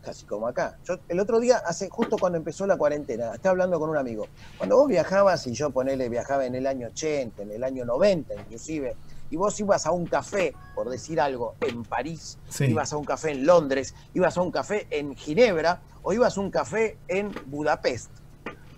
casi 0.00 0.24
como 0.26 0.46
acá. 0.46 0.78
Yo 0.84 0.94
el 1.08 1.18
otro 1.18 1.40
día, 1.40 1.60
hace 1.66 1.88
justo 1.88 2.16
cuando 2.16 2.38
empezó 2.38 2.68
la 2.68 2.76
cuarentena, 2.76 3.34
estaba 3.34 3.50
hablando 3.50 3.80
con 3.80 3.90
un 3.90 3.96
amigo. 3.96 4.28
Cuando 4.56 4.76
vos 4.76 4.86
viajabas, 4.86 5.44
y 5.48 5.54
yo 5.54 5.70
ponele, 5.70 6.08
viajaba 6.08 6.46
en 6.46 6.54
el 6.54 6.68
año 6.68 6.86
80, 6.86 7.42
en 7.42 7.50
el 7.50 7.64
año 7.64 7.84
90 7.84 8.32
inclusive, 8.36 8.96
y 9.30 9.36
vos 9.36 9.58
ibas 9.60 9.86
a 9.86 9.90
un 9.92 10.06
café, 10.06 10.54
por 10.74 10.88
decir 10.88 11.20
algo, 11.20 11.54
en 11.60 11.82
París, 11.84 12.38
Sí. 12.48 12.66
ibas 12.66 12.92
a 12.92 12.96
un 12.96 13.04
café 13.04 13.30
en 13.32 13.46
Londres, 13.46 13.94
ibas 14.14 14.36
a 14.36 14.42
un 14.42 14.50
café 14.50 14.86
en 14.90 15.16
Ginebra 15.16 15.80
o 16.02 16.12
ibas 16.12 16.36
a 16.36 16.40
un 16.40 16.50
café 16.50 16.96
en 17.08 17.34
Budapest. 17.46 18.10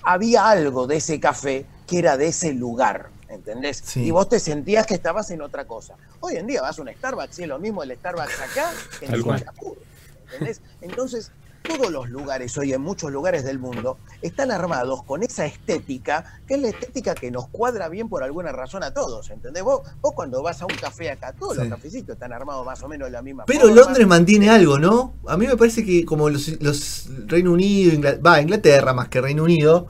Había 0.02 0.48
algo 0.48 0.86
de 0.86 0.96
ese 0.96 1.20
café 1.20 1.66
que 1.86 1.98
era 1.98 2.16
de 2.16 2.28
ese 2.28 2.52
lugar, 2.54 3.10
¿entendés? 3.28 3.82
Sí. 3.84 4.04
Y 4.04 4.10
vos 4.10 4.28
te 4.28 4.40
sentías 4.40 4.86
que 4.86 4.94
estabas 4.94 5.30
en 5.30 5.42
otra 5.42 5.66
cosa. 5.66 5.96
Hoy 6.20 6.36
en 6.36 6.46
día 6.46 6.62
vas 6.62 6.78
a 6.78 6.82
un 6.82 6.88
Starbucks 6.88 7.38
y 7.38 7.42
es 7.42 7.48
lo 7.48 7.58
mismo 7.58 7.82
el 7.82 7.94
Starbucks 7.96 8.40
acá 8.40 8.70
que 9.00 9.06
en. 9.06 9.22
Singapur, 9.22 9.76
¿entendés? 10.24 10.62
Entonces, 10.80 11.30
todos 11.68 11.90
los 11.92 12.08
lugares 12.08 12.56
hoy, 12.58 12.72
en 12.72 12.80
muchos 12.80 13.12
lugares 13.12 13.44
del 13.44 13.58
mundo, 13.58 13.98
están 14.22 14.50
armados 14.50 15.02
con 15.04 15.22
esa 15.22 15.44
estética, 15.46 16.40
que 16.46 16.54
es 16.54 16.60
la 16.62 16.68
estética 16.68 17.14
que 17.14 17.30
nos 17.30 17.48
cuadra 17.48 17.88
bien 17.88 18.08
por 18.08 18.22
alguna 18.22 18.50
razón 18.52 18.82
a 18.82 18.92
todos, 18.92 19.30
¿entendés? 19.30 19.62
Vos, 19.62 19.82
vos 20.00 20.12
cuando 20.14 20.42
vas 20.42 20.60
a 20.62 20.64
un 20.66 20.74
café 20.74 21.10
acá, 21.10 21.32
todos 21.38 21.54
Sí. 21.54 21.60
los 21.60 21.68
cafecitos 21.68 22.14
están 22.14 22.32
armados 22.32 22.64
más 22.64 22.82
o 22.82 22.88
menos 22.88 23.06
de 23.08 23.12
la 23.12 23.22
misma 23.22 23.44
Pero 23.46 23.66
forma. 23.66 23.76
Londres 23.76 24.06
mantiene 24.06 24.50
algo, 24.50 24.78
¿no? 24.78 25.12
A 25.26 25.36
mí 25.36 25.46
me 25.46 25.56
parece 25.56 25.84
que 25.84 26.04
como 26.04 26.30
los, 26.30 26.48
los 26.62 27.08
Reino 27.26 27.52
Unido, 27.52 27.92
Ingla- 27.92 28.18
va, 28.24 28.40
Inglaterra 28.40 28.92
más 28.94 29.08
que 29.08 29.20
Reino 29.20 29.44
Unido, 29.44 29.88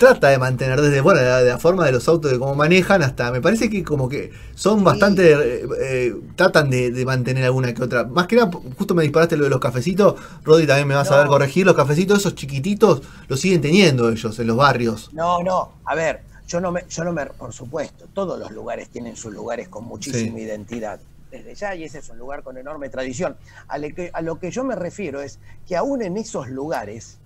trata 0.00 0.30
de 0.30 0.38
mantener 0.38 0.80
desde, 0.80 1.02
bueno, 1.02 1.20
la, 1.20 1.42
la 1.42 1.58
forma 1.58 1.84
de 1.84 1.92
los 1.92 2.08
autos, 2.08 2.32
de 2.32 2.38
cómo 2.38 2.54
manejan, 2.54 3.02
hasta, 3.02 3.30
me 3.30 3.42
parece 3.42 3.68
que 3.68 3.84
como 3.84 4.08
que 4.08 4.32
son 4.54 4.82
bastante, 4.82 5.32
eh, 5.32 5.68
eh, 5.78 6.14
tratan 6.36 6.70
de, 6.70 6.90
de 6.90 7.04
mantener 7.04 7.44
alguna 7.44 7.74
que 7.74 7.82
otra. 7.82 8.04
Más 8.04 8.26
que 8.26 8.36
nada, 8.36 8.50
justo 8.78 8.94
me 8.94 9.02
disparaste 9.02 9.36
lo 9.36 9.44
de 9.44 9.50
los 9.50 9.60
cafecitos, 9.60 10.18
Rodri 10.42 10.66
también 10.66 10.88
me 10.88 10.94
vas 10.94 11.10
a 11.10 11.18
ver 11.18 11.26
corregir, 11.26 11.66
los 11.66 11.76
cafecitos 11.76 12.18
esos 12.20 12.34
chiquititos 12.34 13.02
los 13.28 13.38
siguen 13.38 13.60
teniendo 13.60 14.08
ellos 14.08 14.38
en 14.38 14.46
los 14.46 14.56
barrios. 14.56 15.10
No, 15.12 15.42
no, 15.42 15.74
a 15.84 15.94
ver, 15.94 16.22
yo 16.48 16.60
no 16.62 16.72
me, 16.72 16.84
yo 16.88 17.04
no 17.04 17.12
me, 17.12 17.26
por 17.26 17.52
supuesto, 17.52 18.06
todos 18.14 18.38
los 18.38 18.50
lugares 18.52 18.88
tienen 18.88 19.16
sus 19.16 19.32
lugares 19.34 19.68
con 19.68 19.84
muchísima 19.84 20.38
Sí. 20.38 20.44
identidad. 20.44 20.98
Desde 21.30 21.54
ya, 21.54 21.76
y 21.76 21.84
ese 21.84 21.98
es 21.98 22.08
un 22.08 22.18
lugar 22.18 22.42
con 22.42 22.58
enorme 22.58 22.88
tradición. 22.88 23.36
A 23.68 23.78
que, 23.78 24.10
a 24.12 24.20
lo 24.20 24.40
que 24.40 24.50
yo 24.50 24.64
me 24.64 24.74
refiero 24.74 25.20
es 25.20 25.38
que 25.68 25.76
aún 25.76 26.02
en 26.02 26.16
esos 26.16 26.48
lugares, 26.48 27.19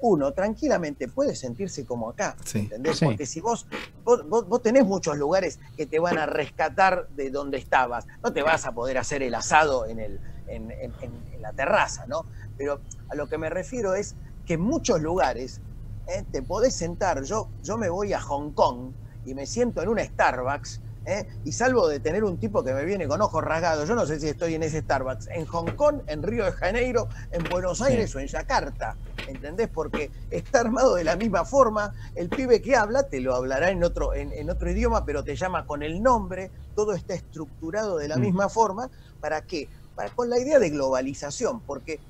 uno 0.00 0.32
tranquilamente 0.32 1.08
puede 1.08 1.34
sentirse 1.34 1.84
como 1.84 2.10
acá. 2.10 2.36
Sí. 2.44 2.60
¿entendés? 2.60 2.98
Sí. 2.98 3.04
Porque 3.04 3.26
si 3.26 3.40
vos, 3.40 3.66
vos, 4.04 4.24
vos- 4.28 4.62
tenés 4.62 4.84
muchos 4.84 5.16
lugares 5.16 5.58
que 5.76 5.86
te 5.86 5.98
van 5.98 6.18
a 6.18 6.26
rescatar 6.26 7.08
de 7.10 7.30
donde 7.30 7.58
estabas, 7.58 8.06
no 8.22 8.32
te 8.32 8.42
vas 8.42 8.64
a 8.66 8.72
poder 8.72 8.98
hacer 8.98 9.22
el 9.22 9.34
asado 9.34 9.86
en, 9.86 9.98
el, 9.98 10.20
en, 10.46 10.70
en- 10.70 10.92
en- 11.00 11.22
en 11.34 11.42
la 11.42 11.52
terraza, 11.52 12.06
¿no? 12.06 12.24
Pero 12.56 12.80
a 13.08 13.14
lo 13.14 13.28
que 13.28 13.38
me 13.38 13.50
refiero 13.50 13.94
es 13.94 14.14
que 14.46 14.54
en 14.54 14.60
muchos 14.60 15.00
lugares 15.00 15.60
¿eh? 16.06 16.24
te 16.32 16.42
podés 16.42 16.74
sentar. 16.74 17.22
Yo, 17.22 17.48
yo 17.62 17.76
me 17.76 17.88
voy 17.88 18.12
a 18.12 18.20
Hong 18.20 18.52
Kong 18.52 18.92
y 19.24 19.34
me 19.34 19.46
siento 19.46 19.82
en 19.82 19.88
un 19.88 19.98
Starbucks 19.98 20.80
¿eh? 21.06 21.26
Y 21.44 21.52
salvo 21.52 21.88
de 21.88 22.00
tener 22.00 22.22
un 22.24 22.38
tipo 22.38 22.62
que 22.62 22.72
me 22.74 22.84
viene 22.84 23.08
con 23.08 23.22
ojos 23.22 23.42
rasgados, 23.42 23.88
yo 23.88 23.94
no 23.94 24.04
sé 24.04 24.20
si 24.20 24.28
estoy 24.28 24.54
en 24.56 24.62
ese 24.62 24.80
Starbucks, 24.82 25.28
en 25.28 25.46
Hong 25.46 25.70
Kong, 25.74 26.00
en 26.06 26.22
Río 26.22 26.44
de 26.44 26.52
Janeiro, 26.52 27.08
en 27.30 27.44
Buenos 27.50 27.80
Aires 27.80 28.14
o 28.14 28.18
en 28.20 28.26
Yakarta, 28.26 28.94
¿entendés? 29.28 29.68
Porque 29.68 30.10
está 30.30 30.60
armado 30.60 30.94
de 30.94 31.04
la 31.04 31.16
misma 31.16 31.44
forma, 31.44 31.94
el 32.14 32.28
pibe 32.28 32.60
que 32.60 32.76
habla 32.76 33.08
te 33.08 33.20
lo 33.20 33.34
hablará 33.34 33.70
en 33.70 33.84
otro, 33.84 34.14
en, 34.14 34.50
otro 34.50 34.70
idioma, 34.70 35.04
pero 35.04 35.24
te 35.24 35.36
llama 35.36 35.66
con 35.66 35.82
el 35.82 36.02
nombre, 36.02 36.50
todo 36.74 36.94
está 36.94 37.14
estructurado 37.14 37.98
de 37.98 38.08
la 38.08 38.16
mm. 38.16 38.20
misma 38.20 38.48
forma, 38.48 38.90
¿para 39.20 39.42
qué? 39.42 39.68
Para, 39.94 40.10
con 40.10 40.30
la 40.30 40.38
idea 40.38 40.58
de 40.58 40.70
globalización, 40.70 41.60
porque 41.60 42.00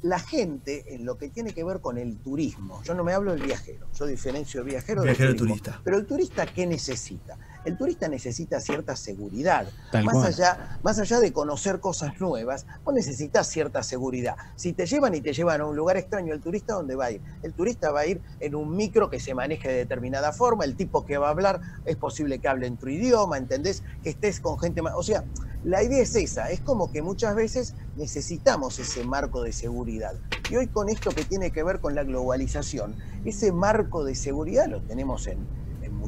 la 0.00 0.18
gente 0.18 0.94
en 0.94 1.04
lo 1.04 1.18
que 1.18 1.28
tiene 1.28 1.52
que 1.52 1.62
ver 1.62 1.80
con 1.80 1.98
el 1.98 2.16
turismo, 2.18 2.82
yo 2.84 2.94
no 2.94 3.04
me 3.04 3.12
hablo 3.12 3.32
del 3.32 3.42
viajero, 3.42 3.86
yo 3.94 4.06
diferencio 4.06 4.60
el 4.60 4.66
viajero, 4.66 5.02
viajero 5.02 5.28
del 5.28 5.36
turista. 5.36 5.80
Pero 5.84 5.98
el 5.98 6.06
turista, 6.06 6.46
¿qué 6.46 6.66
necesita? 6.66 7.38
El 7.64 7.76
turista 7.76 8.08
necesita 8.08 8.60
cierta 8.60 8.96
seguridad. 8.96 9.68
más 10.04 10.24
allá, 10.24 10.78
más 10.82 10.98
allá 10.98 11.20
de 11.20 11.32
conocer 11.32 11.80
cosas 11.80 12.20
nuevas, 12.20 12.66
vos 12.84 12.94
necesitas 12.94 13.46
cierta 13.48 13.82
seguridad. 13.82 14.36
Si 14.56 14.72
te 14.72 14.86
llevan 14.86 15.14
y 15.14 15.20
te 15.20 15.32
llevan 15.32 15.60
a 15.60 15.66
un 15.66 15.76
lugar 15.76 15.96
extraño, 15.96 16.34
el 16.34 16.40
turista 16.40 16.74
¿dónde 16.74 16.94
va 16.94 17.06
a 17.06 17.10
ir? 17.12 17.22
El 17.42 17.54
turista 17.54 17.92
va 17.92 18.00
a 18.00 18.06
ir 18.06 18.20
en 18.40 18.54
un 18.54 18.74
micro 18.74 19.10
que 19.10 19.20
se 19.20 19.34
maneje 19.34 19.68
de 19.68 19.74
determinada 19.74 20.32
forma, 20.32 20.64
el 20.64 20.76
tipo 20.76 21.04
que 21.04 21.18
va 21.18 21.28
a 21.28 21.30
hablar 21.30 21.60
es 21.84 21.96
posible 21.96 22.38
que 22.40 22.48
hable 22.48 22.66
en 22.66 22.76
tu 22.76 22.88
idioma, 22.88 23.38
¿entendés? 23.38 23.82
Que 24.02 24.10
estés 24.10 24.40
con 24.40 24.58
gente 24.58 24.82
más. 24.82 24.94
O 24.96 25.02
sea, 25.02 25.24
la 25.64 25.82
idea 25.82 26.02
es 26.02 26.16
esa, 26.16 26.50
es 26.50 26.60
como 26.60 26.90
que 26.90 27.02
muchas 27.02 27.36
veces 27.36 27.74
necesitamos 27.94 28.80
ese 28.80 29.04
marco 29.04 29.42
de 29.42 29.52
seguridad. 29.52 30.14
Y 30.50 30.56
hoy 30.56 30.66
con 30.66 30.88
esto 30.88 31.10
que 31.10 31.24
tiene 31.24 31.52
que 31.52 31.62
ver 31.62 31.80
con 31.80 31.94
la 31.94 32.02
globalización, 32.02 32.96
ese 33.24 33.52
marco 33.52 34.04
de 34.04 34.16
seguridad 34.16 34.66
lo 34.66 34.82
tenemos 34.82 35.28
en, 35.28 35.38
en 35.38 35.61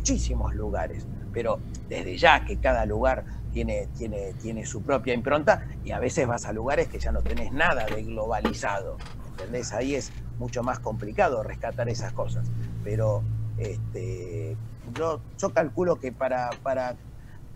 muchísimos 0.05 0.55
lugares 0.55 1.07
pero 1.35 1.59
desde 1.89 2.17
ya 2.17 2.45
que 2.47 2.59
cada 2.59 2.87
lugar 2.87 3.25
tiene, 3.53 3.89
tiene, 3.99 4.33
tiene 4.41 4.65
su 4.65 4.83
propia 4.83 5.13
impronta 5.13 5.67
y 5.85 5.91
a 5.91 5.99
veces 5.99 6.27
vas 6.27 6.47
a 6.47 6.53
lugares 6.53 6.89
que 6.89 6.99
ya 6.99 7.13
no 7.13 7.23
tenés 7.23 7.53
nada 7.53 7.85
de 7.87 8.03
globalizado, 8.05 8.97
¿entendés? 9.31 9.73
Ahí 9.73 9.97
es 9.97 10.13
mucho 10.39 10.63
más 10.63 10.79
complicado 10.79 11.43
rescatar 11.43 11.89
esas 11.89 12.13
cosas, 12.13 12.47
pero 12.85 13.23
este, 13.59 14.57
yo, 14.95 15.21
yo 15.37 15.53
calculo 15.53 15.97
que 15.97 16.13
para, 16.13 16.51
para, 16.63 16.97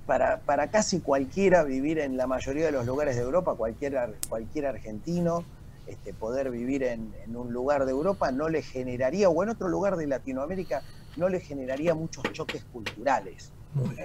para, 0.07 0.41
para 0.41 0.71
casi 0.71 1.01
cualquiera 1.01 1.63
vivir 1.63 2.01
en 2.01 2.17
la 2.17 2.27
mayoría 2.27 2.67
de 2.67 2.73
los 2.73 2.85
lugares 2.85 3.17
de 3.17 3.23
Europa, 3.23 3.55
cualquier, 3.55 4.17
cualquier 4.29 4.67
argentino, 4.67 5.45
este, 5.87 6.13
poder 6.13 6.51
vivir 6.51 6.83
en, 6.83 7.15
en, 7.25 7.35
un 7.35 7.53
lugar 7.53 7.87
de 7.87 7.93
Europa 7.93 8.31
no 8.31 8.49
le 8.49 8.63
generaría, 8.63 9.31
o 9.31 9.43
en 9.43 9.49
otro 9.49 9.69
lugar 9.69 9.97
de 9.97 10.07
Latinoamérica, 10.07 10.83
no 11.17 11.29
le 11.29 11.41
generaría 11.41 11.95
muchos 11.95 12.25
choques 12.33 12.65
culturales. 12.73 13.51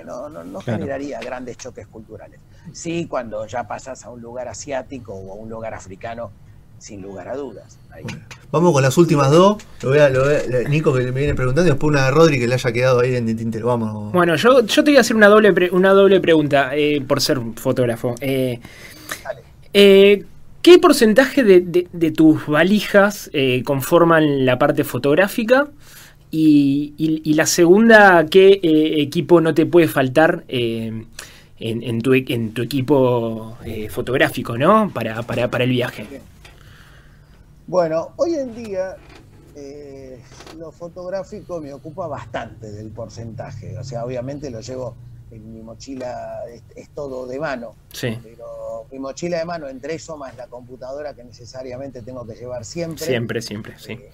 No, 0.06 0.30
no, 0.30 0.62
generaría 0.62 1.20
grandes 1.20 1.58
choques 1.58 1.88
culturales. 1.88 2.40
Sí, 2.74 3.08
cuando 3.08 3.46
ya 3.48 3.68
pasas 3.68 4.04
a 4.04 4.10
un 4.10 4.22
lugar 4.22 4.48
asiático 4.48 5.14
o 5.14 5.32
a 5.32 5.36
un 5.36 5.50
lugar 5.50 5.74
africano, 5.74 6.32
sin 6.78 7.02
lugar 7.02 7.30
a 7.30 7.36
dudas. 7.36 7.80
Vamos 8.52 8.74
con 8.74 8.84
las 8.84 8.98
últimas 8.98 9.32
dos. 9.32 9.64
Lo 9.82 9.90
voy 9.90 10.00
a, 10.00 10.10
Nico 10.68 10.94
que 10.94 11.04
me 11.04 11.12
viene 11.12 11.34
preguntando 11.34 11.70
y 11.70 11.72
después 11.72 11.90
una 11.90 12.06
de 12.06 12.12
Rodri 12.12 12.40
que 12.40 12.48
le 12.48 12.56
haya 12.56 12.72
quedado 12.72 13.00
ahí 13.00 13.16
en 13.16 13.30
el 13.30 13.38
tintero. 13.38 13.68
Vamos. 13.68 14.12
Bueno, 14.12 14.36
yo, 14.36 14.66
yo 14.66 14.84
te 14.84 14.92
voy 14.92 14.98
a 14.98 15.02
hacer 15.02 15.16
una 15.16 15.28
doble, 15.28 15.70
una 15.72 15.92
doble 15.92 16.20
pregunta 16.20 16.76
eh, 16.76 17.02
por 17.08 17.22
ser 17.22 17.40
fotógrafo. 17.56 18.16
Eh, 18.20 18.60
eh, 19.74 20.26
¿Qué 20.62 20.80
porcentaje 20.80 21.44
de 21.44 22.12
tus 22.12 22.48
valijas 22.48 23.30
conforman 23.66 24.46
la 24.46 24.58
parte 24.58 24.84
fotográfica? 24.84 25.68
Y, 26.36 27.34
la 27.36 27.46
segunda, 27.46 28.26
¿qué 28.26 28.54
eh, 28.64 29.02
equipo 29.02 29.40
no 29.40 29.54
te 29.54 29.68
puede 29.68 29.88
faltar 29.88 30.44
eh, 30.48 31.06
en, 31.60 32.02
tu, 32.02 32.14
en, 32.14 32.54
tu, 32.56 32.64
equipo 32.64 33.56
eh, 33.64 33.88
fotográfico, 33.90 34.58
¿no? 34.58 34.92
Para, 34.92 35.22
para, 35.22 35.64
el 35.64 35.70
viaje. 35.70 36.08
Bueno, 37.68 38.14
hoy 38.16 38.34
en 38.34 38.56
día 38.56 38.98
lo 40.58 40.72
fotográfico 40.72 41.62
me 41.62 41.72
ocupa 41.72 42.08
bastante 42.08 42.72
del 42.72 42.90
porcentaje. 42.90 43.78
O 43.78 43.84
sea, 43.84 44.04
obviamente 44.04 44.50
lo 44.50 44.62
llevo 44.62 44.96
en 45.36 45.54
mi 45.54 45.62
mochila, 45.62 46.40
es, 46.76 46.90
todo 46.90 47.26
de 47.28 47.40
mano. 47.40 47.76
Sí. 47.92 48.18
Pero 48.22 48.86
mi 48.92 49.00
mochila 49.00 49.40
de 49.40 49.46
mano, 49.46 49.68
entre 49.68 49.96
eso 49.96 50.18
más 50.18 50.36
la 50.38 50.48
computadora 50.48 51.14
que 51.14 51.24
necesariamente 51.24 52.02
tengo 52.02 52.26
que 52.26 52.36
llevar 52.36 52.66
siempre. 52.66 53.06
Siempre, 53.06 53.42
siempre, 53.42 53.80
sí. 53.80 53.94
Eh, 53.94 54.12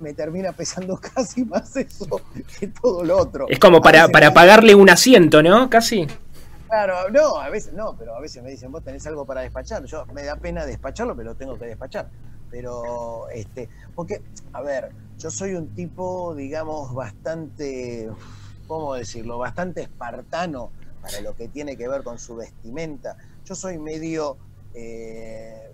me, 0.00 0.14
termina 0.14 0.52
pesando 0.52 0.98
casi 1.14 1.44
más 1.44 1.76
eso 1.76 2.20
que 2.58 2.68
todo 2.68 3.04
lo 3.04 3.18
otro. 3.18 3.46
Es 3.48 3.58
como 3.58 3.80
para, 3.80 4.08
para 4.08 4.32
pagarle 4.32 4.74
un 4.74 4.90
asiento, 4.90 5.42
¿no? 5.42 5.68
Casi. 5.70 6.06
Claro, 6.72 7.10
no, 7.10 7.36
a 7.38 7.50
veces 7.50 7.74
no, 7.74 7.94
pero 7.98 8.16
a 8.16 8.20
veces 8.20 8.42
me 8.42 8.50
dicen, 8.50 8.72
vos 8.72 8.82
tenés 8.82 9.06
algo 9.06 9.26
para 9.26 9.42
despachar. 9.42 9.84
Yo 9.84 10.06
me 10.06 10.22
da 10.22 10.36
pena 10.36 10.64
despacharlo, 10.64 11.14
pero 11.14 11.30
lo 11.30 11.36
tengo 11.36 11.58
que 11.58 11.66
despachar. 11.66 12.08
Pero, 12.50 13.28
este, 13.28 13.68
porque, 13.94 14.22
a 14.54 14.62
ver, 14.62 14.90
yo 15.18 15.30
soy 15.30 15.54
un 15.54 15.74
tipo, 15.74 16.34
digamos, 16.34 16.94
bastante 16.94 18.10
¿cómo 18.72 18.94
decirlo?, 18.94 19.36
bastante 19.36 19.82
espartano 19.82 20.70
para 21.02 21.20
lo 21.20 21.36
que 21.36 21.48
tiene 21.48 21.76
que 21.76 21.88
ver 21.88 22.02
con 22.02 22.18
su 22.18 22.36
vestimenta. 22.36 23.16
Yo 23.44 23.54
soy 23.54 23.78
medio... 23.78 24.38
Eh, 24.74 25.70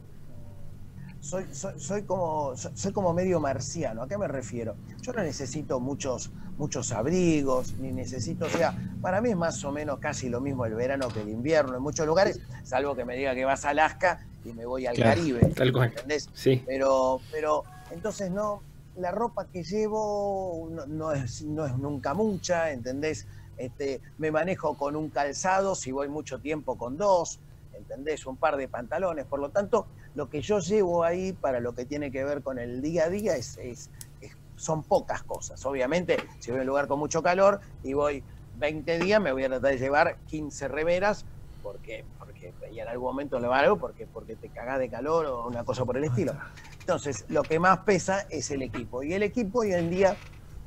soy, 1.20 1.46
soy, 1.52 2.02
como, 2.02 2.56
soy 2.56 2.92
como 2.92 3.12
medio 3.12 3.38
marciano. 3.38 4.02
¿A 4.02 4.08
qué 4.08 4.18
me 4.18 4.26
refiero? 4.28 4.76
Yo 5.02 5.12
no 5.12 5.22
necesito 5.22 5.78
muchos, 5.78 6.30
muchos 6.56 6.90
abrigos, 6.90 7.74
ni 7.78 7.92
necesito, 7.92 8.46
o 8.46 8.48
sea, 8.48 8.76
para 9.00 9.20
mí 9.20 9.30
es 9.30 9.36
más 9.36 9.62
o 9.64 9.70
menos 9.70 9.98
casi 9.98 10.28
lo 10.28 10.40
mismo 10.40 10.64
el 10.64 10.74
verano 10.74 11.08
que 11.08 11.20
el 11.20 11.28
invierno 11.28 11.76
en 11.76 11.82
muchos 11.82 12.06
lugares, 12.06 12.40
salvo 12.64 12.96
que 12.96 13.04
me 13.04 13.16
diga 13.16 13.34
que 13.34 13.44
vas 13.44 13.64
a 13.64 13.70
Alaska 13.70 14.26
y 14.44 14.52
me 14.52 14.64
voy 14.64 14.86
al 14.86 14.96
Caribe. 14.96 15.40
Tal 15.54 15.72
cual. 15.72 15.90
¿Entendés? 15.90 16.28
Sí. 16.32 16.62
Pero, 16.66 17.20
pero 17.30 17.64
entonces 17.90 18.30
no, 18.30 18.62
la 18.98 19.10
ropa 19.10 19.46
que 19.46 19.62
llevo 19.62 20.68
no, 20.88 21.12
es, 21.12 21.42
no 21.42 21.66
es 21.66 21.76
nunca 21.76 22.14
mucha, 22.14 22.70
¿entendés? 22.72 23.26
Este, 23.56 24.00
me 24.18 24.30
manejo 24.30 24.76
con 24.76 24.96
un 24.96 25.10
calzado, 25.10 25.74
si 25.74 25.90
voy 25.90 26.08
mucho 26.08 26.38
tiempo 26.38 26.76
con 26.76 26.96
dos, 26.96 27.40
¿entendés? 27.72 28.26
Un 28.26 28.36
par 28.36 28.56
de 28.56 28.68
pantalones. 28.68 29.24
Por 29.26 29.40
lo 29.40 29.50
tanto, 29.50 29.86
lo 30.14 30.28
que 30.28 30.40
yo 30.40 30.58
llevo 30.60 31.04
ahí 31.04 31.32
para 31.32 31.60
lo 31.60 31.74
que 31.74 31.84
tiene 31.84 32.10
que 32.10 32.24
ver 32.24 32.42
con 32.42 32.58
el 32.58 32.82
día 32.82 33.04
a 33.04 33.08
día 33.08 33.36
es, 33.36 33.58
son 34.56 34.82
pocas 34.82 35.22
cosas. 35.22 35.64
Obviamente, 35.64 36.16
si 36.40 36.50
voy 36.50 36.58
a 36.58 36.62
un 36.62 36.68
lugar 36.68 36.88
con 36.88 36.98
mucho 36.98 37.22
calor 37.22 37.60
y 37.82 37.92
voy 37.92 38.22
20 38.58 38.98
días, 38.98 39.20
me 39.20 39.32
voy 39.32 39.44
a 39.44 39.48
tratar 39.48 39.72
de 39.72 39.78
llevar 39.78 40.16
15 40.26 40.68
remeras, 40.68 41.24
porque, 41.62 42.04
y 42.70 42.80
en 42.80 42.88
algún 42.88 43.08
momento 43.08 43.38
le 43.38 43.46
algo, 43.48 43.78
porque, 43.78 44.06
porque 44.06 44.36
te 44.36 44.50
cagás 44.50 44.78
de 44.78 44.90
calor 44.90 45.26
o 45.26 45.46
una 45.46 45.64
cosa 45.64 45.84
por 45.84 45.96
el 45.96 46.04
estilo. 46.04 46.34
Entonces, 46.80 47.24
lo 47.28 47.44
que 47.44 47.58
más 47.58 47.80
pesa 47.80 48.26
es 48.30 48.50
el 48.50 48.62
equipo. 48.62 49.02
Y 49.02 49.12
el 49.12 49.22
equipo 49.22 49.60
hoy 49.60 49.72
en 49.72 49.90
día, 49.90 50.16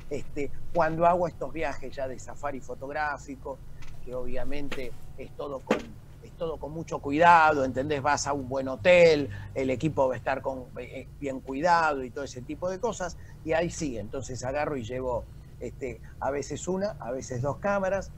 este, 0.08 0.52
cuando 0.72 1.06
hago 1.06 1.26
estos 1.26 1.52
viajes 1.52 1.94
ya 1.94 2.06
de 2.06 2.18
safari 2.18 2.60
fotográfico, 2.60 3.60
que 4.02 4.14
obviamente 4.14 4.92
es 5.16 5.32
todo 5.32 5.60
con, 5.60 5.96
es 6.20 6.32
todo 6.34 6.58
con 6.58 6.72
mucho 6.72 7.00
cuidado, 7.00 7.64
¿entendés? 7.64 8.02
Vas 8.02 8.26
a 8.26 8.32
un 8.32 8.48
buen 8.48 8.68
hotel, 8.68 9.30
el 9.54 9.70
equipo 9.70 10.08
va 10.08 10.14
a 10.14 10.16
estar 10.16 10.42
con, 10.42 10.70
eh, 10.78 11.08
bien 11.18 11.40
cuidado 11.40 12.04
y 12.04 12.10
todo 12.10 12.24
ese 12.24 12.42
tipo 12.42 12.70
de 12.70 12.78
cosas, 12.78 13.16
y 13.42 13.52
ahí 13.52 13.70
sí, 13.70 13.98
entonces 13.98 14.44
agarro 14.44 14.76
y 14.76 14.84
llevo 14.84 15.26
este, 15.58 16.00
a 16.20 16.30
veces 16.30 16.66
una, 16.68 16.96
a 17.00 17.10
veces 17.10 17.42
dos 17.42 17.58
cámaras, 17.58 18.12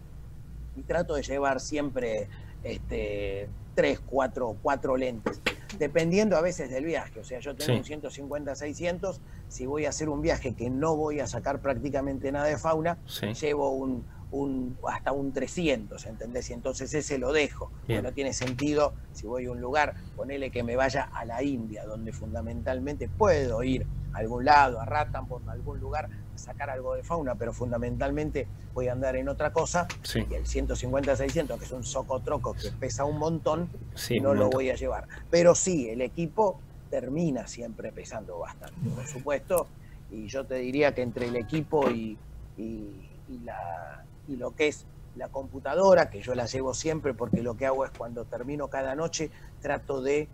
y 0.75 0.83
trato 0.83 1.15
de 1.15 1.23
llevar 1.23 1.61
siempre 1.61 2.29
este, 2.65 3.49
tres, 3.75 4.01
cuatro, 4.01 4.57
cuatro 4.63 4.97
lentes 4.97 5.41
dependiendo 5.79 6.37
a 6.37 6.41
veces 6.41 6.71
del 6.71 6.85
viaje. 6.85 7.21
O 7.21 7.25
sea, 7.25 7.41
yo 7.41 7.55
tengo 7.55 7.79
un 7.79 7.85
150, 7.85 8.55
600, 8.55 9.21
si 9.49 9.67
voy 9.67 9.87
a 9.87 9.91
hacer 9.91 10.09
un 10.09 10.23
viaje 10.23 10.55
que 10.55 10.71
no 10.71 10.97
voy 10.97 11.21
a 11.21 11.27
sacar 11.27 11.61
prácticamente 11.61 12.31
nada 12.33 12.47
de 12.47 12.59
fauna, 12.59 12.99
llevo 13.41 13.71
un, 13.71 14.05
un, 14.31 14.77
hasta 14.89 15.13
un 15.13 15.33
300, 15.33 16.07
¿entendés? 16.07 16.51
Y 16.51 16.53
entonces 16.53 16.93
ese 16.95 17.19
lo 17.19 17.33
dejo. 17.33 17.71
No 17.89 18.13
tiene 18.13 18.33
sentido, 18.33 18.95
si 19.13 19.27
voy 19.27 19.47
a 19.47 19.51
un 19.51 19.61
lugar, 19.61 19.95
ponele 20.17 20.51
que 20.51 20.63
me 20.63 20.77
vaya 20.77 21.09
a 21.13 21.25
la 21.25 21.43
India, 21.43 21.85
donde 21.85 22.13
fundamentalmente 22.13 23.09
puedo 23.09 23.63
ir 23.63 23.87
a 24.13 24.19
algún 24.19 24.45
lado, 24.45 24.81
a 24.81 24.85
Ratan, 24.85 25.27
por 25.27 25.43
algún 25.49 25.81
lugar, 25.81 26.09
sacar 26.37 26.71
algo 26.71 26.95
de 26.95 27.03
fauna, 27.03 27.35
pero 27.35 27.53
fundamentalmente 27.53 28.47
voy 28.73 28.89
a 28.89 28.93
andar 28.93 29.17
en 29.17 29.29
otra 29.29 29.53
cosa. 29.53 29.87
Y 30.31 30.35
el 30.35 30.45
150-600, 30.45 31.59
que 31.59 31.65
es 31.65 31.73
un 31.73 31.85
socotroco 31.85 32.55
que 32.55 32.71
pesa 32.73 33.05
un 33.05 33.19
montón, 33.19 33.69
no 34.21 34.35
lo 34.35 34.51
voy 34.51 34.71
a 34.71 34.75
llevar. 34.75 35.07
Pero 35.31 35.55
sí, 35.55 35.89
el 35.89 36.01
equipo 36.01 36.61
termina 36.91 37.47
siempre 37.47 37.93
pesando 37.93 38.39
bastante, 38.39 38.89
por 38.91 39.07
supuesto. 39.07 39.67
Y 40.11 40.29
yo 40.29 40.45
te 40.45 40.57
diría 40.57 40.95
que 40.95 41.03
entre 41.03 41.27
el 41.27 41.37
equipo 41.37 41.91
y, 41.91 42.17
y 42.57 43.39
la, 43.45 44.05
y 44.29 44.37
lo 44.37 44.55
que 44.55 44.69
es 44.69 44.87
la 45.17 45.29
computadora, 45.29 46.11
que 46.11 46.21
yo 46.21 46.35
la 46.35 46.47
llevo 46.47 46.75
siempre 46.75 47.15
porque 47.15 47.43
lo 47.43 47.57
que 47.57 47.67
hago 47.67 47.85
es 47.85 47.91
cuando 47.97 48.25
termino 48.25 48.69
cada 48.69 48.95
noche, 48.95 49.31
trato 49.61 50.03
de 50.03 50.29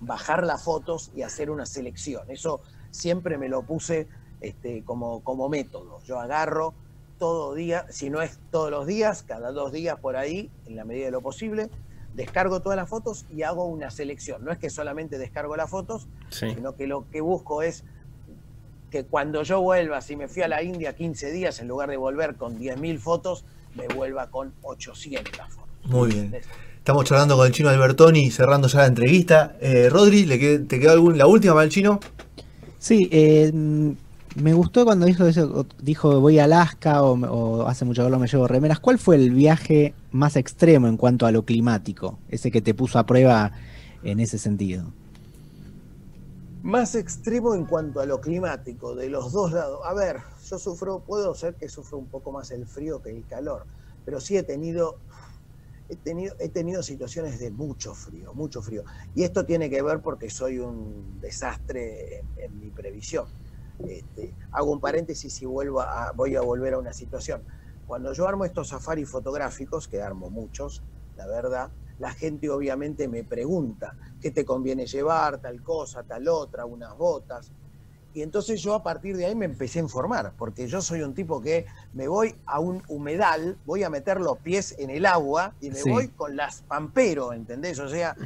bajar 0.00 0.44
las 0.44 0.62
fotos 0.62 1.10
y 1.14 1.22
hacer 1.22 1.50
una 1.50 1.66
selección. 1.66 2.30
Eso 2.30 2.60
siempre 2.90 3.38
me 3.38 3.48
lo 3.48 3.62
puse 3.62 4.08
este, 4.40 4.82
como, 4.84 5.22
como 5.22 5.48
método. 5.48 6.00
Yo 6.04 6.18
agarro, 6.18 6.74
todo 7.18 7.54
día, 7.54 7.86
si 7.90 8.10
no 8.10 8.22
es 8.22 8.38
todos 8.50 8.70
los 8.70 8.86
días, 8.86 9.22
cada 9.22 9.52
dos 9.52 9.72
días 9.72 9.98
por 10.00 10.16
ahí, 10.16 10.50
en 10.66 10.76
la 10.76 10.84
medida 10.84 11.06
de 11.06 11.10
lo 11.12 11.20
posible, 11.20 11.68
descargo 12.14 12.60
todas 12.60 12.76
las 12.76 12.88
fotos 12.88 13.26
y 13.30 13.42
hago 13.42 13.66
una 13.66 13.90
selección. 13.90 14.44
No 14.44 14.50
es 14.50 14.58
que 14.58 14.70
solamente 14.70 15.18
descargo 15.18 15.54
las 15.56 15.70
fotos, 15.70 16.08
sino 16.30 16.74
que 16.74 16.86
lo 16.86 17.08
que 17.10 17.20
busco 17.20 17.62
es 17.62 17.84
que 18.90 19.04
cuando 19.04 19.42
yo 19.42 19.60
vuelva, 19.60 20.00
si 20.00 20.16
me 20.16 20.28
fui 20.28 20.42
a 20.42 20.48
la 20.48 20.62
India 20.62 20.96
15 20.96 21.30
días, 21.30 21.60
en 21.60 21.68
lugar 21.68 21.90
de 21.90 21.96
volver 21.96 22.36
con 22.36 22.58
10.000 22.58 22.98
fotos, 22.98 23.44
me 23.74 23.86
vuelva 23.88 24.30
con 24.30 24.52
800 24.62 25.32
fotos. 25.48 25.70
Muy 25.84 26.10
bien. 26.10 26.34
Estamos 26.78 27.04
charlando 27.04 27.36
con 27.36 27.46
el 27.46 27.52
chino 27.52 27.68
Albertoni, 27.68 28.30
cerrando 28.30 28.66
ya 28.66 28.80
la 28.80 28.86
entrevista. 28.86 29.56
Eh, 29.60 29.88
Rodri, 29.90 30.24
¿le 30.24 30.60
¿te 30.60 30.80
quedó 30.80 30.92
algún, 30.92 31.18
la 31.18 31.26
última 31.26 31.52
para 31.52 31.64
el 31.64 31.70
chino? 31.70 32.00
Sí, 32.78 33.08
eh, 33.12 33.52
me 34.36 34.54
gustó 34.54 34.84
cuando 34.84 35.06
dijo 35.06 35.26
eso, 35.26 35.66
dijo 35.80 36.20
voy 36.20 36.38
a 36.38 36.44
Alaska 36.44 37.02
o, 37.02 37.66
hace 37.66 37.84
mucho 37.84 38.02
calor 38.02 38.18
me 38.18 38.26
llevo 38.26 38.46
remeras. 38.46 38.80
¿Cuál 38.80 38.98
fue 38.98 39.16
el 39.16 39.30
viaje 39.30 39.94
más 40.12 40.36
extremo 40.36 40.86
en 40.86 40.96
cuanto 40.96 41.26
a 41.26 41.32
lo 41.32 41.44
climático? 41.44 42.18
Ese 42.28 42.50
que 42.50 42.60
te 42.60 42.74
puso 42.74 42.98
a 42.98 43.06
prueba 43.06 43.52
en 44.02 44.20
ese 44.20 44.38
sentido. 44.38 44.92
Más 46.62 46.94
extremo 46.94 47.54
en 47.54 47.64
cuanto 47.64 48.00
a 48.00 48.06
lo 48.06 48.20
climático, 48.20 48.94
de 48.94 49.08
los 49.08 49.32
dos 49.32 49.52
lados. 49.52 49.80
A 49.84 49.94
ver, 49.94 50.18
yo 50.46 50.58
sufro, 50.58 51.00
puedo 51.00 51.34
ser 51.34 51.54
que 51.54 51.68
sufro 51.68 51.96
un 51.98 52.06
poco 52.06 52.32
más 52.32 52.50
el 52.50 52.66
frío 52.66 53.00
que 53.02 53.10
el 53.10 53.24
calor, 53.26 53.64
pero 54.04 54.20
sí 54.20 54.36
he 54.36 54.42
tenido, 54.42 54.96
he 55.88 55.96
tenido, 55.96 56.34
he 56.38 56.50
tenido 56.50 56.82
situaciones 56.82 57.38
de 57.40 57.50
mucho 57.50 57.94
frío, 57.94 58.34
mucho 58.34 58.60
frío. 58.60 58.84
Y 59.14 59.22
esto 59.22 59.46
tiene 59.46 59.70
que 59.70 59.80
ver 59.80 60.00
porque 60.00 60.28
soy 60.28 60.58
un 60.58 61.18
desastre 61.20 62.24
en, 62.36 62.60
mi 62.60 62.70
previsión. 62.70 63.26
Este, 63.88 64.34
hago 64.52 64.72
un 64.72 64.80
paréntesis 64.80 65.40
y 65.42 65.46
vuelvo 65.46 65.80
a, 65.80 66.12
voy 66.14 66.36
a 66.36 66.40
volver 66.40 66.74
a 66.74 66.78
una 66.78 66.92
situación. 66.92 67.42
Cuando 67.86 68.12
yo 68.12 68.26
armo 68.26 68.44
estos 68.44 68.68
safaris 68.68 69.08
fotográficos, 69.08 69.88
que 69.88 70.00
armo 70.00 70.30
muchos, 70.30 70.82
la 71.16 71.26
verdad, 71.26 71.70
la 71.98 72.12
gente 72.12 72.48
obviamente 72.48 73.08
me 73.08 73.24
pregunta 73.24 73.94
qué 74.20 74.30
te 74.30 74.44
conviene 74.44 74.86
llevar, 74.86 75.38
tal 75.38 75.62
cosa, 75.62 76.02
tal 76.02 76.28
otra, 76.28 76.64
unas 76.64 76.96
botas. 76.96 77.52
Y 78.12 78.22
entonces 78.22 78.60
yo 78.60 78.74
a 78.74 78.82
partir 78.82 79.16
de 79.16 79.26
ahí 79.26 79.34
me 79.34 79.44
empecé 79.44 79.78
a 79.78 79.82
informar, 79.82 80.32
porque 80.36 80.66
yo 80.66 80.80
soy 80.80 81.02
un 81.02 81.14
tipo 81.14 81.40
que 81.40 81.66
me 81.92 82.08
voy 82.08 82.34
a 82.46 82.58
un 82.58 82.82
humedal, 82.88 83.58
voy 83.64 83.84
a 83.84 83.90
meter 83.90 84.20
los 84.20 84.38
pies 84.38 84.74
en 84.78 84.90
el 84.90 85.06
agua 85.06 85.54
y 85.60 85.70
me 85.70 85.82
voy 85.84 86.08
con 86.08 86.36
las 86.36 86.62
pampero, 86.62 87.32
¿entendés? 87.32 87.78
O 87.78 87.88
sea, 87.88 88.16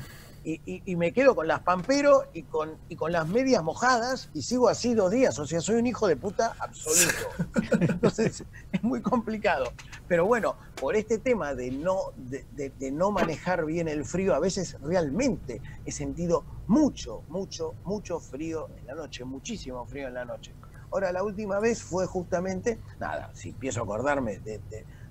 y, 0.44 0.96
me 0.96 1.12
quedo 1.12 1.34
con 1.34 1.48
las 1.48 1.60
pampero 1.60 2.24
y 2.34 2.42
con, 2.42 2.76
y 2.88 2.96
con 2.96 3.12
las 3.12 3.26
medias 3.26 3.62
mojadas 3.62 4.28
y 4.34 4.42
sigo 4.42 4.68
así 4.68 4.94
dos 4.94 5.10
días. 5.10 5.38
O 5.38 5.46
sea, 5.46 5.60
soy 5.60 5.76
un 5.76 5.86
hijo 5.86 6.06
de 6.06 6.16
puta 6.16 6.54
absoluto. 6.58 7.28
Entonces, 7.80 8.44
es 8.72 8.82
muy 8.82 9.00
complicado. 9.00 9.72
Pero 10.06 10.26
bueno, 10.26 10.56
por 10.78 10.96
este 10.96 11.18
tema 11.18 11.54
de 11.54 11.70
no, 11.70 12.12
de, 12.16 12.44
de, 12.54 12.90
no 12.92 13.10
manejar 13.10 13.64
bien 13.64 13.88
el 13.88 14.04
frío, 14.04 14.34
a 14.34 14.38
veces 14.38 14.76
realmente 14.82 15.62
he 15.86 15.92
sentido 15.92 16.44
mucho, 16.66 17.22
mucho, 17.28 17.74
mucho 17.84 18.20
frío 18.20 18.68
en 18.78 18.86
la 18.86 18.94
noche, 18.94 19.24
muchísimo 19.24 19.86
frío 19.86 20.08
en 20.08 20.14
la 20.14 20.26
noche. 20.26 20.52
Ahora, 20.92 21.10
la 21.10 21.24
última 21.24 21.58
vez 21.58 21.82
fue 21.82 22.06
justamente, 22.06 22.78
nada, 23.00 23.30
si 23.34 23.48
empiezo 23.48 23.80
a 23.80 23.84
acordarme 23.84 24.38
de, 24.38 24.60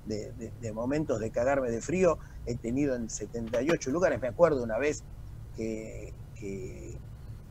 de, 0.06 0.72
momentos 0.74 1.20
de 1.20 1.32
cagarme 1.32 1.70
de 1.70 1.82
frío, 1.82 2.20
he 2.46 2.56
tenido 2.56 2.96
en 2.96 3.10
78 3.10 3.90
lugares. 3.92 4.22
Me 4.22 4.28
acuerdo 4.28 4.64
una 4.64 4.78
vez 4.78 5.04
que, 5.56 6.14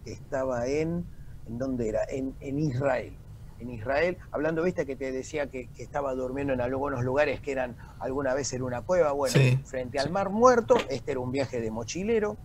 estaba 0.05 0.67
en, 0.67 1.05
¿en 1.49 1.59
dónde 1.59 1.89
era? 1.89 2.01
En, 2.09 2.59
Israel. 2.59 3.15
En 3.61 3.71
Israel, 3.71 4.19
hablando, 4.33 4.63
viste 4.63 4.85
que 4.85 4.97
te 4.97 5.13
decía 5.13 5.49
que, 5.49 5.69
estaba 5.79 6.15
durmiendo 6.15 6.53
en 6.53 6.61
algunos 6.61 7.05
lugares 7.05 7.41
que 7.41 7.53
eran 7.53 7.77
alguna 8.01 8.35
vez 8.35 8.53
en 8.53 8.63
una 8.63 8.83
cueva, 8.83 9.13
bueno, 9.13 9.39
frente 9.65 9.99
al 9.99 10.11
mar 10.11 10.31
muerto, 10.31 10.75
este 10.89 11.13
era 11.13 11.21
un 11.21 11.31
viaje 11.31 11.61
de 11.61 11.71
mochilero, 11.71 12.37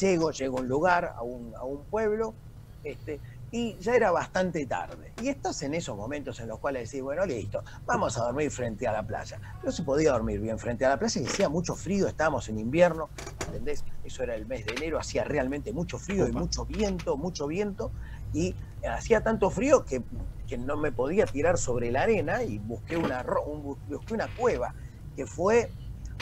llego, 0.00 0.30
llego 0.32 0.58
a 0.58 0.60
un 0.62 0.68
lugar, 0.68 1.14
a 1.16 1.22
un, 1.22 1.54
a 1.54 1.64
un 1.64 1.84
pueblo, 1.84 2.34
este, 2.82 3.20
y 3.54 3.76
ya 3.78 3.94
era 3.94 4.10
bastante 4.10 4.66
tarde. 4.66 5.12
Y 5.22 5.28
estás 5.28 5.62
en 5.62 5.74
esos 5.74 5.96
momentos 5.96 6.40
en 6.40 6.48
los 6.48 6.58
cuales 6.58 6.90
decís, 6.90 7.04
bueno, 7.04 7.24
listo, 7.24 7.62
vamos 7.86 8.18
a 8.18 8.24
dormir 8.24 8.50
frente 8.50 8.88
a 8.88 8.92
la 8.92 9.04
playa. 9.04 9.40
No 9.62 9.70
se 9.70 9.84
podía 9.84 10.10
dormir 10.10 10.40
bien 10.40 10.58
frente 10.58 10.84
a 10.84 10.88
la 10.88 10.98
playa, 10.98 11.20
y 11.20 11.24
hacía 11.24 11.48
mucho 11.48 11.76
frío, 11.76 12.08
estábamos 12.08 12.48
en 12.48 12.58
invierno, 12.58 13.10
¿entendés? 13.46 13.84
Eso 14.04 14.22
era 14.22 14.34
el 14.34 14.46
mes 14.46 14.66
de 14.66 14.74
enero, 14.74 14.98
hacía 14.98 15.24
realmente 15.24 15.72
mucho 15.72 15.98
frío 15.98 16.28
y 16.28 16.32
mucho 16.32 16.66
viento, 16.66 17.16
mucho 17.16 17.46
viento, 17.46 17.90
y 18.32 18.54
hacía 18.86 19.22
tanto 19.22 19.50
frío 19.50 19.84
que, 19.84 20.02
que, 20.46 20.58
no 20.58 20.76
me 20.76 20.92
podía 20.92 21.24
tirar 21.24 21.56
sobre 21.56 21.90
la 21.90 22.02
arena 22.02 22.42
y 22.42 22.58
busqué 22.58 22.98
una, 22.98 23.24
busqué 23.88 24.14
una 24.14 24.28
cueva 24.36 24.74
que 25.16 25.26
fue 25.26 25.70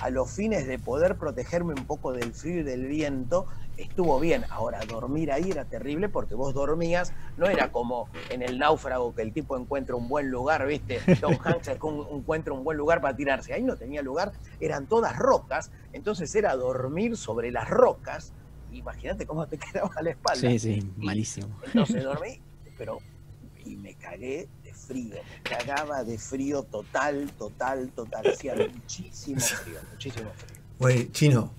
a 0.01 0.11
los 0.11 0.31
fines 0.31 0.67
de 0.67 0.79
poder 0.79 1.17
protegerme 1.17 1.75
un 1.75 1.87
poco 1.87 2.13
del 2.13 2.33
frío 2.35 2.61
y 2.61 2.63
del 2.63 2.87
viento, 2.87 3.47
estuvo 3.77 4.19
bien. 4.21 4.45
Ahora, 4.51 4.81
dormir 4.87 5.33
ahí 5.33 5.51
era 5.51 5.65
terrible 5.65 6.09
porque 6.09 6.35
vos 6.35 6.55
dormías, 6.55 7.13
no 7.37 7.49
era 7.49 7.71
como 7.73 8.09
en 8.31 8.43
el 8.43 8.59
náufrago 8.59 9.15
que 9.15 9.23
el 9.23 9.33
tipo 9.33 9.57
encuentra 9.57 9.97
un 9.97 10.09
buen 10.09 10.31
lugar, 10.31 10.67
¿viste? 10.67 11.01
Tom 11.21 11.37
Hanks 11.45 11.69
encuentra 11.69 12.53
un 12.53 12.65
buen 12.65 12.77
lugar 12.77 13.01
para 13.01 13.17
tirarse. 13.17 13.53
Ahí 13.53 13.63
no 13.63 13.77
tenía 13.77 14.03
lugar, 14.03 14.33
eran 14.61 14.87
todas 14.87 15.17
rocas, 15.17 15.71
entonces 15.93 16.35
era 16.35 16.55
dormir 16.57 17.17
sobre 17.17 17.51
las 17.51 17.69
rocas. 17.69 18.33
Imagínate 18.71 19.27
cómo 19.27 19.47
te 19.47 19.59
quedaba 19.73 19.95
la 20.01 20.11
espalda. 20.11 20.51
Sí, 20.51 20.59
sí, 20.59 20.93
malísimo. 20.97 21.49
Entonces 21.65 22.03
dormí, 22.05 22.41
pero 22.77 22.99
y 23.65 23.77
me 23.77 23.95
cagué 23.95 24.49
de 24.65 24.75
frío, 24.75 25.15
me 25.15 25.57
cagaba 25.57 26.03
de 26.03 26.19
frío 26.19 26.65
total, 26.65 27.31
total, 27.39 27.91
total. 27.91 28.27
Hacía 28.27 28.55
muchísimo 28.57 29.41
frío, 29.41 29.79
muchísimo 29.91 30.31
frío. 30.33 30.63
Güey, 30.79 31.13
chino, 31.13 31.55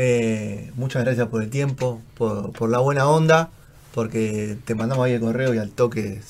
eh, 0.00 0.70
muchas 0.76 1.04
gracias 1.04 1.26
por 1.26 1.42
el 1.42 1.50
tiempo, 1.50 2.00
por, 2.16 2.68
la 2.68 2.78
buena 2.78 3.08
onda, 3.08 3.50
porque 3.92 4.56
te 4.64 4.76
mandamos 4.76 5.04
ahí 5.04 5.14
el 5.14 5.20
correo 5.20 5.54
y 5.54 5.58
al 5.58 5.70
toque 5.70 6.20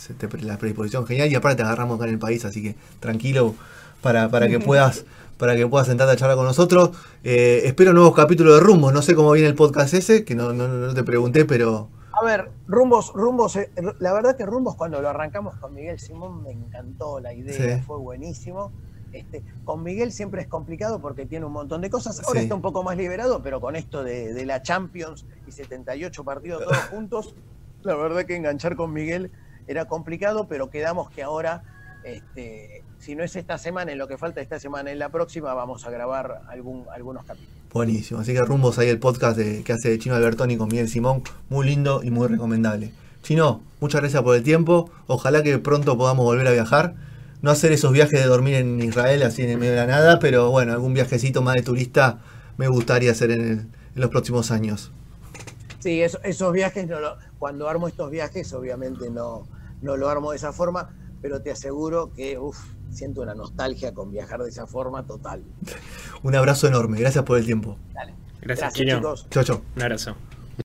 la 0.40 0.57
predisposición 0.57 1.07
genial 1.07 1.31
y 1.31 1.35
aparte 1.35 1.59
te 1.59 1.62
agarramos 1.64 1.96
acá 1.96 2.07
en 2.07 2.14
el 2.14 2.18
país, 2.18 2.46
así 2.46 2.62
que 2.62 2.76
tranquilo 2.98 3.54
para, 4.00 4.31
para 4.31 4.48
que 4.48 4.59
puedas 4.61 5.04
para 5.37 5.54
que 5.54 5.66
puedas 5.66 5.87
sentarte 5.87 6.14
a 6.14 6.16
charlar 6.16 6.37
con 6.37 6.46
nosotros. 6.46 6.90
Eh, 7.22 7.61
espero 7.64 7.92
nuevos 7.92 8.14
capítulos 8.14 8.54
de 8.54 8.61
Rumbos, 8.61 8.92
no 8.92 9.02
sé 9.02 9.14
cómo 9.14 9.33
viene 9.33 9.48
el 9.48 9.54
podcast 9.54 9.92
ese, 9.92 10.24
que 10.24 10.35
no, 10.35 10.54
no, 10.54 10.94
te 10.94 11.04
pregunté, 11.04 11.44
pero... 11.44 11.90
A 12.20 12.24
ver, 12.24 12.50
Rumbos, 12.66 13.12
Rumbos, 13.12 13.54
eh, 13.57 13.70
la 14.00 14.14
verdad 14.14 14.35
que 14.35 14.46
Rumbos 14.46 14.76
cuando 14.76 15.00
lo 15.02 15.11
arrancamos 15.11 15.54
con 15.57 15.74
Miguel 15.74 16.00
Simón 16.00 16.42
me 16.42 16.52
encantó 16.52 17.20
la 17.20 17.35
idea, 17.35 17.83
fue 17.87 17.98
buenísimo. 17.98 18.72
Este, 19.12 19.42
con 19.64 19.83
Miguel 19.83 20.12
siempre 20.12 20.42
es 20.42 20.49
complicado 20.49 21.01
porque 21.01 21.25
tiene 21.25 21.47
un 21.47 21.53
montón 21.53 21.81
de 21.81 21.90
cosas. 21.90 22.23
Ahora 22.27 22.40
está 22.40 22.55
un 22.55 22.62
poco 22.62 22.83
más 22.83 22.97
liberado, 22.97 23.42
pero 23.42 23.61
con 23.61 23.77
esto 23.77 24.05
de, 24.05 24.44
la 24.44 24.62
Champions 24.62 25.25
y 25.47 25.53
78 25.53 26.25
partidos 26.25 26.64
todos 26.64 26.77
juntos, 26.90 27.35
la 27.83 27.94
verdad 27.94 28.25
que 28.25 28.37
enganchar 28.37 28.77
con 28.77 28.92
Miguel 28.92 29.31
era 29.66 29.87
complicado, 29.87 30.47
pero 30.49 30.71
quedamos 30.71 31.11
que 31.11 31.23
ahora, 31.23 31.62
este, 32.05 32.83
si 32.99 33.14
no 33.14 33.23
es 33.23 33.37
esta 33.37 33.59
semana, 33.59 33.92
en 33.92 33.99
lo 33.99 34.09
que 34.09 34.18
falta 34.18 34.40
esta 34.40 34.59
semana, 34.59 34.90
en 34.90 34.99
la 34.99 35.11
próxima 35.11 35.53
vamos 35.55 35.87
a 35.87 35.90
grabar 35.90 36.42
algún, 36.49 36.85
algunos 36.92 37.25
capítulos. 37.25 37.55
Buenísimo, 37.73 38.21
así 38.21 38.33
que 38.33 38.42
rumbos 38.42 38.79
ahí 38.79 38.88
el 38.88 38.99
podcast 38.99 39.38
que 39.38 39.73
hace 39.73 39.99
Chino 39.99 40.14
Albertoni 40.14 40.57
con 40.57 40.68
Miguel 40.68 40.88
Simón, 40.88 41.23
muy 41.51 41.66
lindo 41.66 42.03
y 42.03 42.11
muy 42.11 42.27
recomendable. 42.27 42.92
Chino, 43.23 43.62
muchas 43.81 44.01
gracias 44.01 44.23
por 44.23 44.37
el 44.37 44.42
tiempo, 44.42 44.90
ojalá 45.07 45.42
que 45.42 45.59
pronto 45.59 45.99
podamos 45.99 46.25
volver 46.25 46.47
a 46.47 46.53
viajar 46.53 46.94
no 47.42 47.51
hacer 47.51 47.72
esos 47.72 47.92
viajes 47.92 48.20
de 48.20 48.27
dormir 48.27 48.55
en 48.55 48.81
Israel 48.81 49.22
así 49.22 49.42
en 49.42 49.59
medio 49.59 49.72
de 49.72 49.79
la 49.79 49.87
nada, 49.87 50.18
pero 50.18 50.51
bueno, 50.51 50.72
algún 50.72 50.94
viajecito 50.94 51.42
más 51.42 51.55
de 51.55 51.62
turista 51.62 52.20
me 52.57 52.68
gustaría 52.68 53.12
hacer 53.12 53.31
en, 53.31 53.72
los 53.94 54.11
próximos 54.11 54.51
años. 54.51 54.92
Sí, 55.81 56.03
esos 56.03 56.53
viajes, 56.53 56.88
cuando 57.38 57.68
armo 57.68 57.88
estos 57.88 58.11
viajes, 58.11 58.53
obviamente 58.53 59.11
no, 59.11 59.46
no 59.83 59.96
lo 59.96 60.09
armo 60.09 60.31
de 60.31 60.37
esa 60.37 60.53
forma, 60.53 60.90
pero 61.20 61.42
te 61.42 61.51
aseguro 61.51 62.12
que 62.12 62.38
siento 62.90 63.22
una 63.22 63.35
nostalgia 63.35 63.94
con 63.94 64.11
viajar 64.11 64.42
de 64.42 64.51
esa 64.51 64.66
forma 64.66 65.05
total. 65.05 65.42
Un 66.22 66.35
abrazo 66.35 66.66
enorme, 66.66 66.98
gracias 66.98 67.24
por 67.24 67.38
el 67.38 67.44
tiempo. 67.44 67.77
Dale. 67.92 68.14
Gracias, 68.40 68.74
chicos. 68.74 69.27
Chao, 69.31 69.44
chao. 69.44 69.62
Un 69.77 69.83
abrazo. 69.83 70.16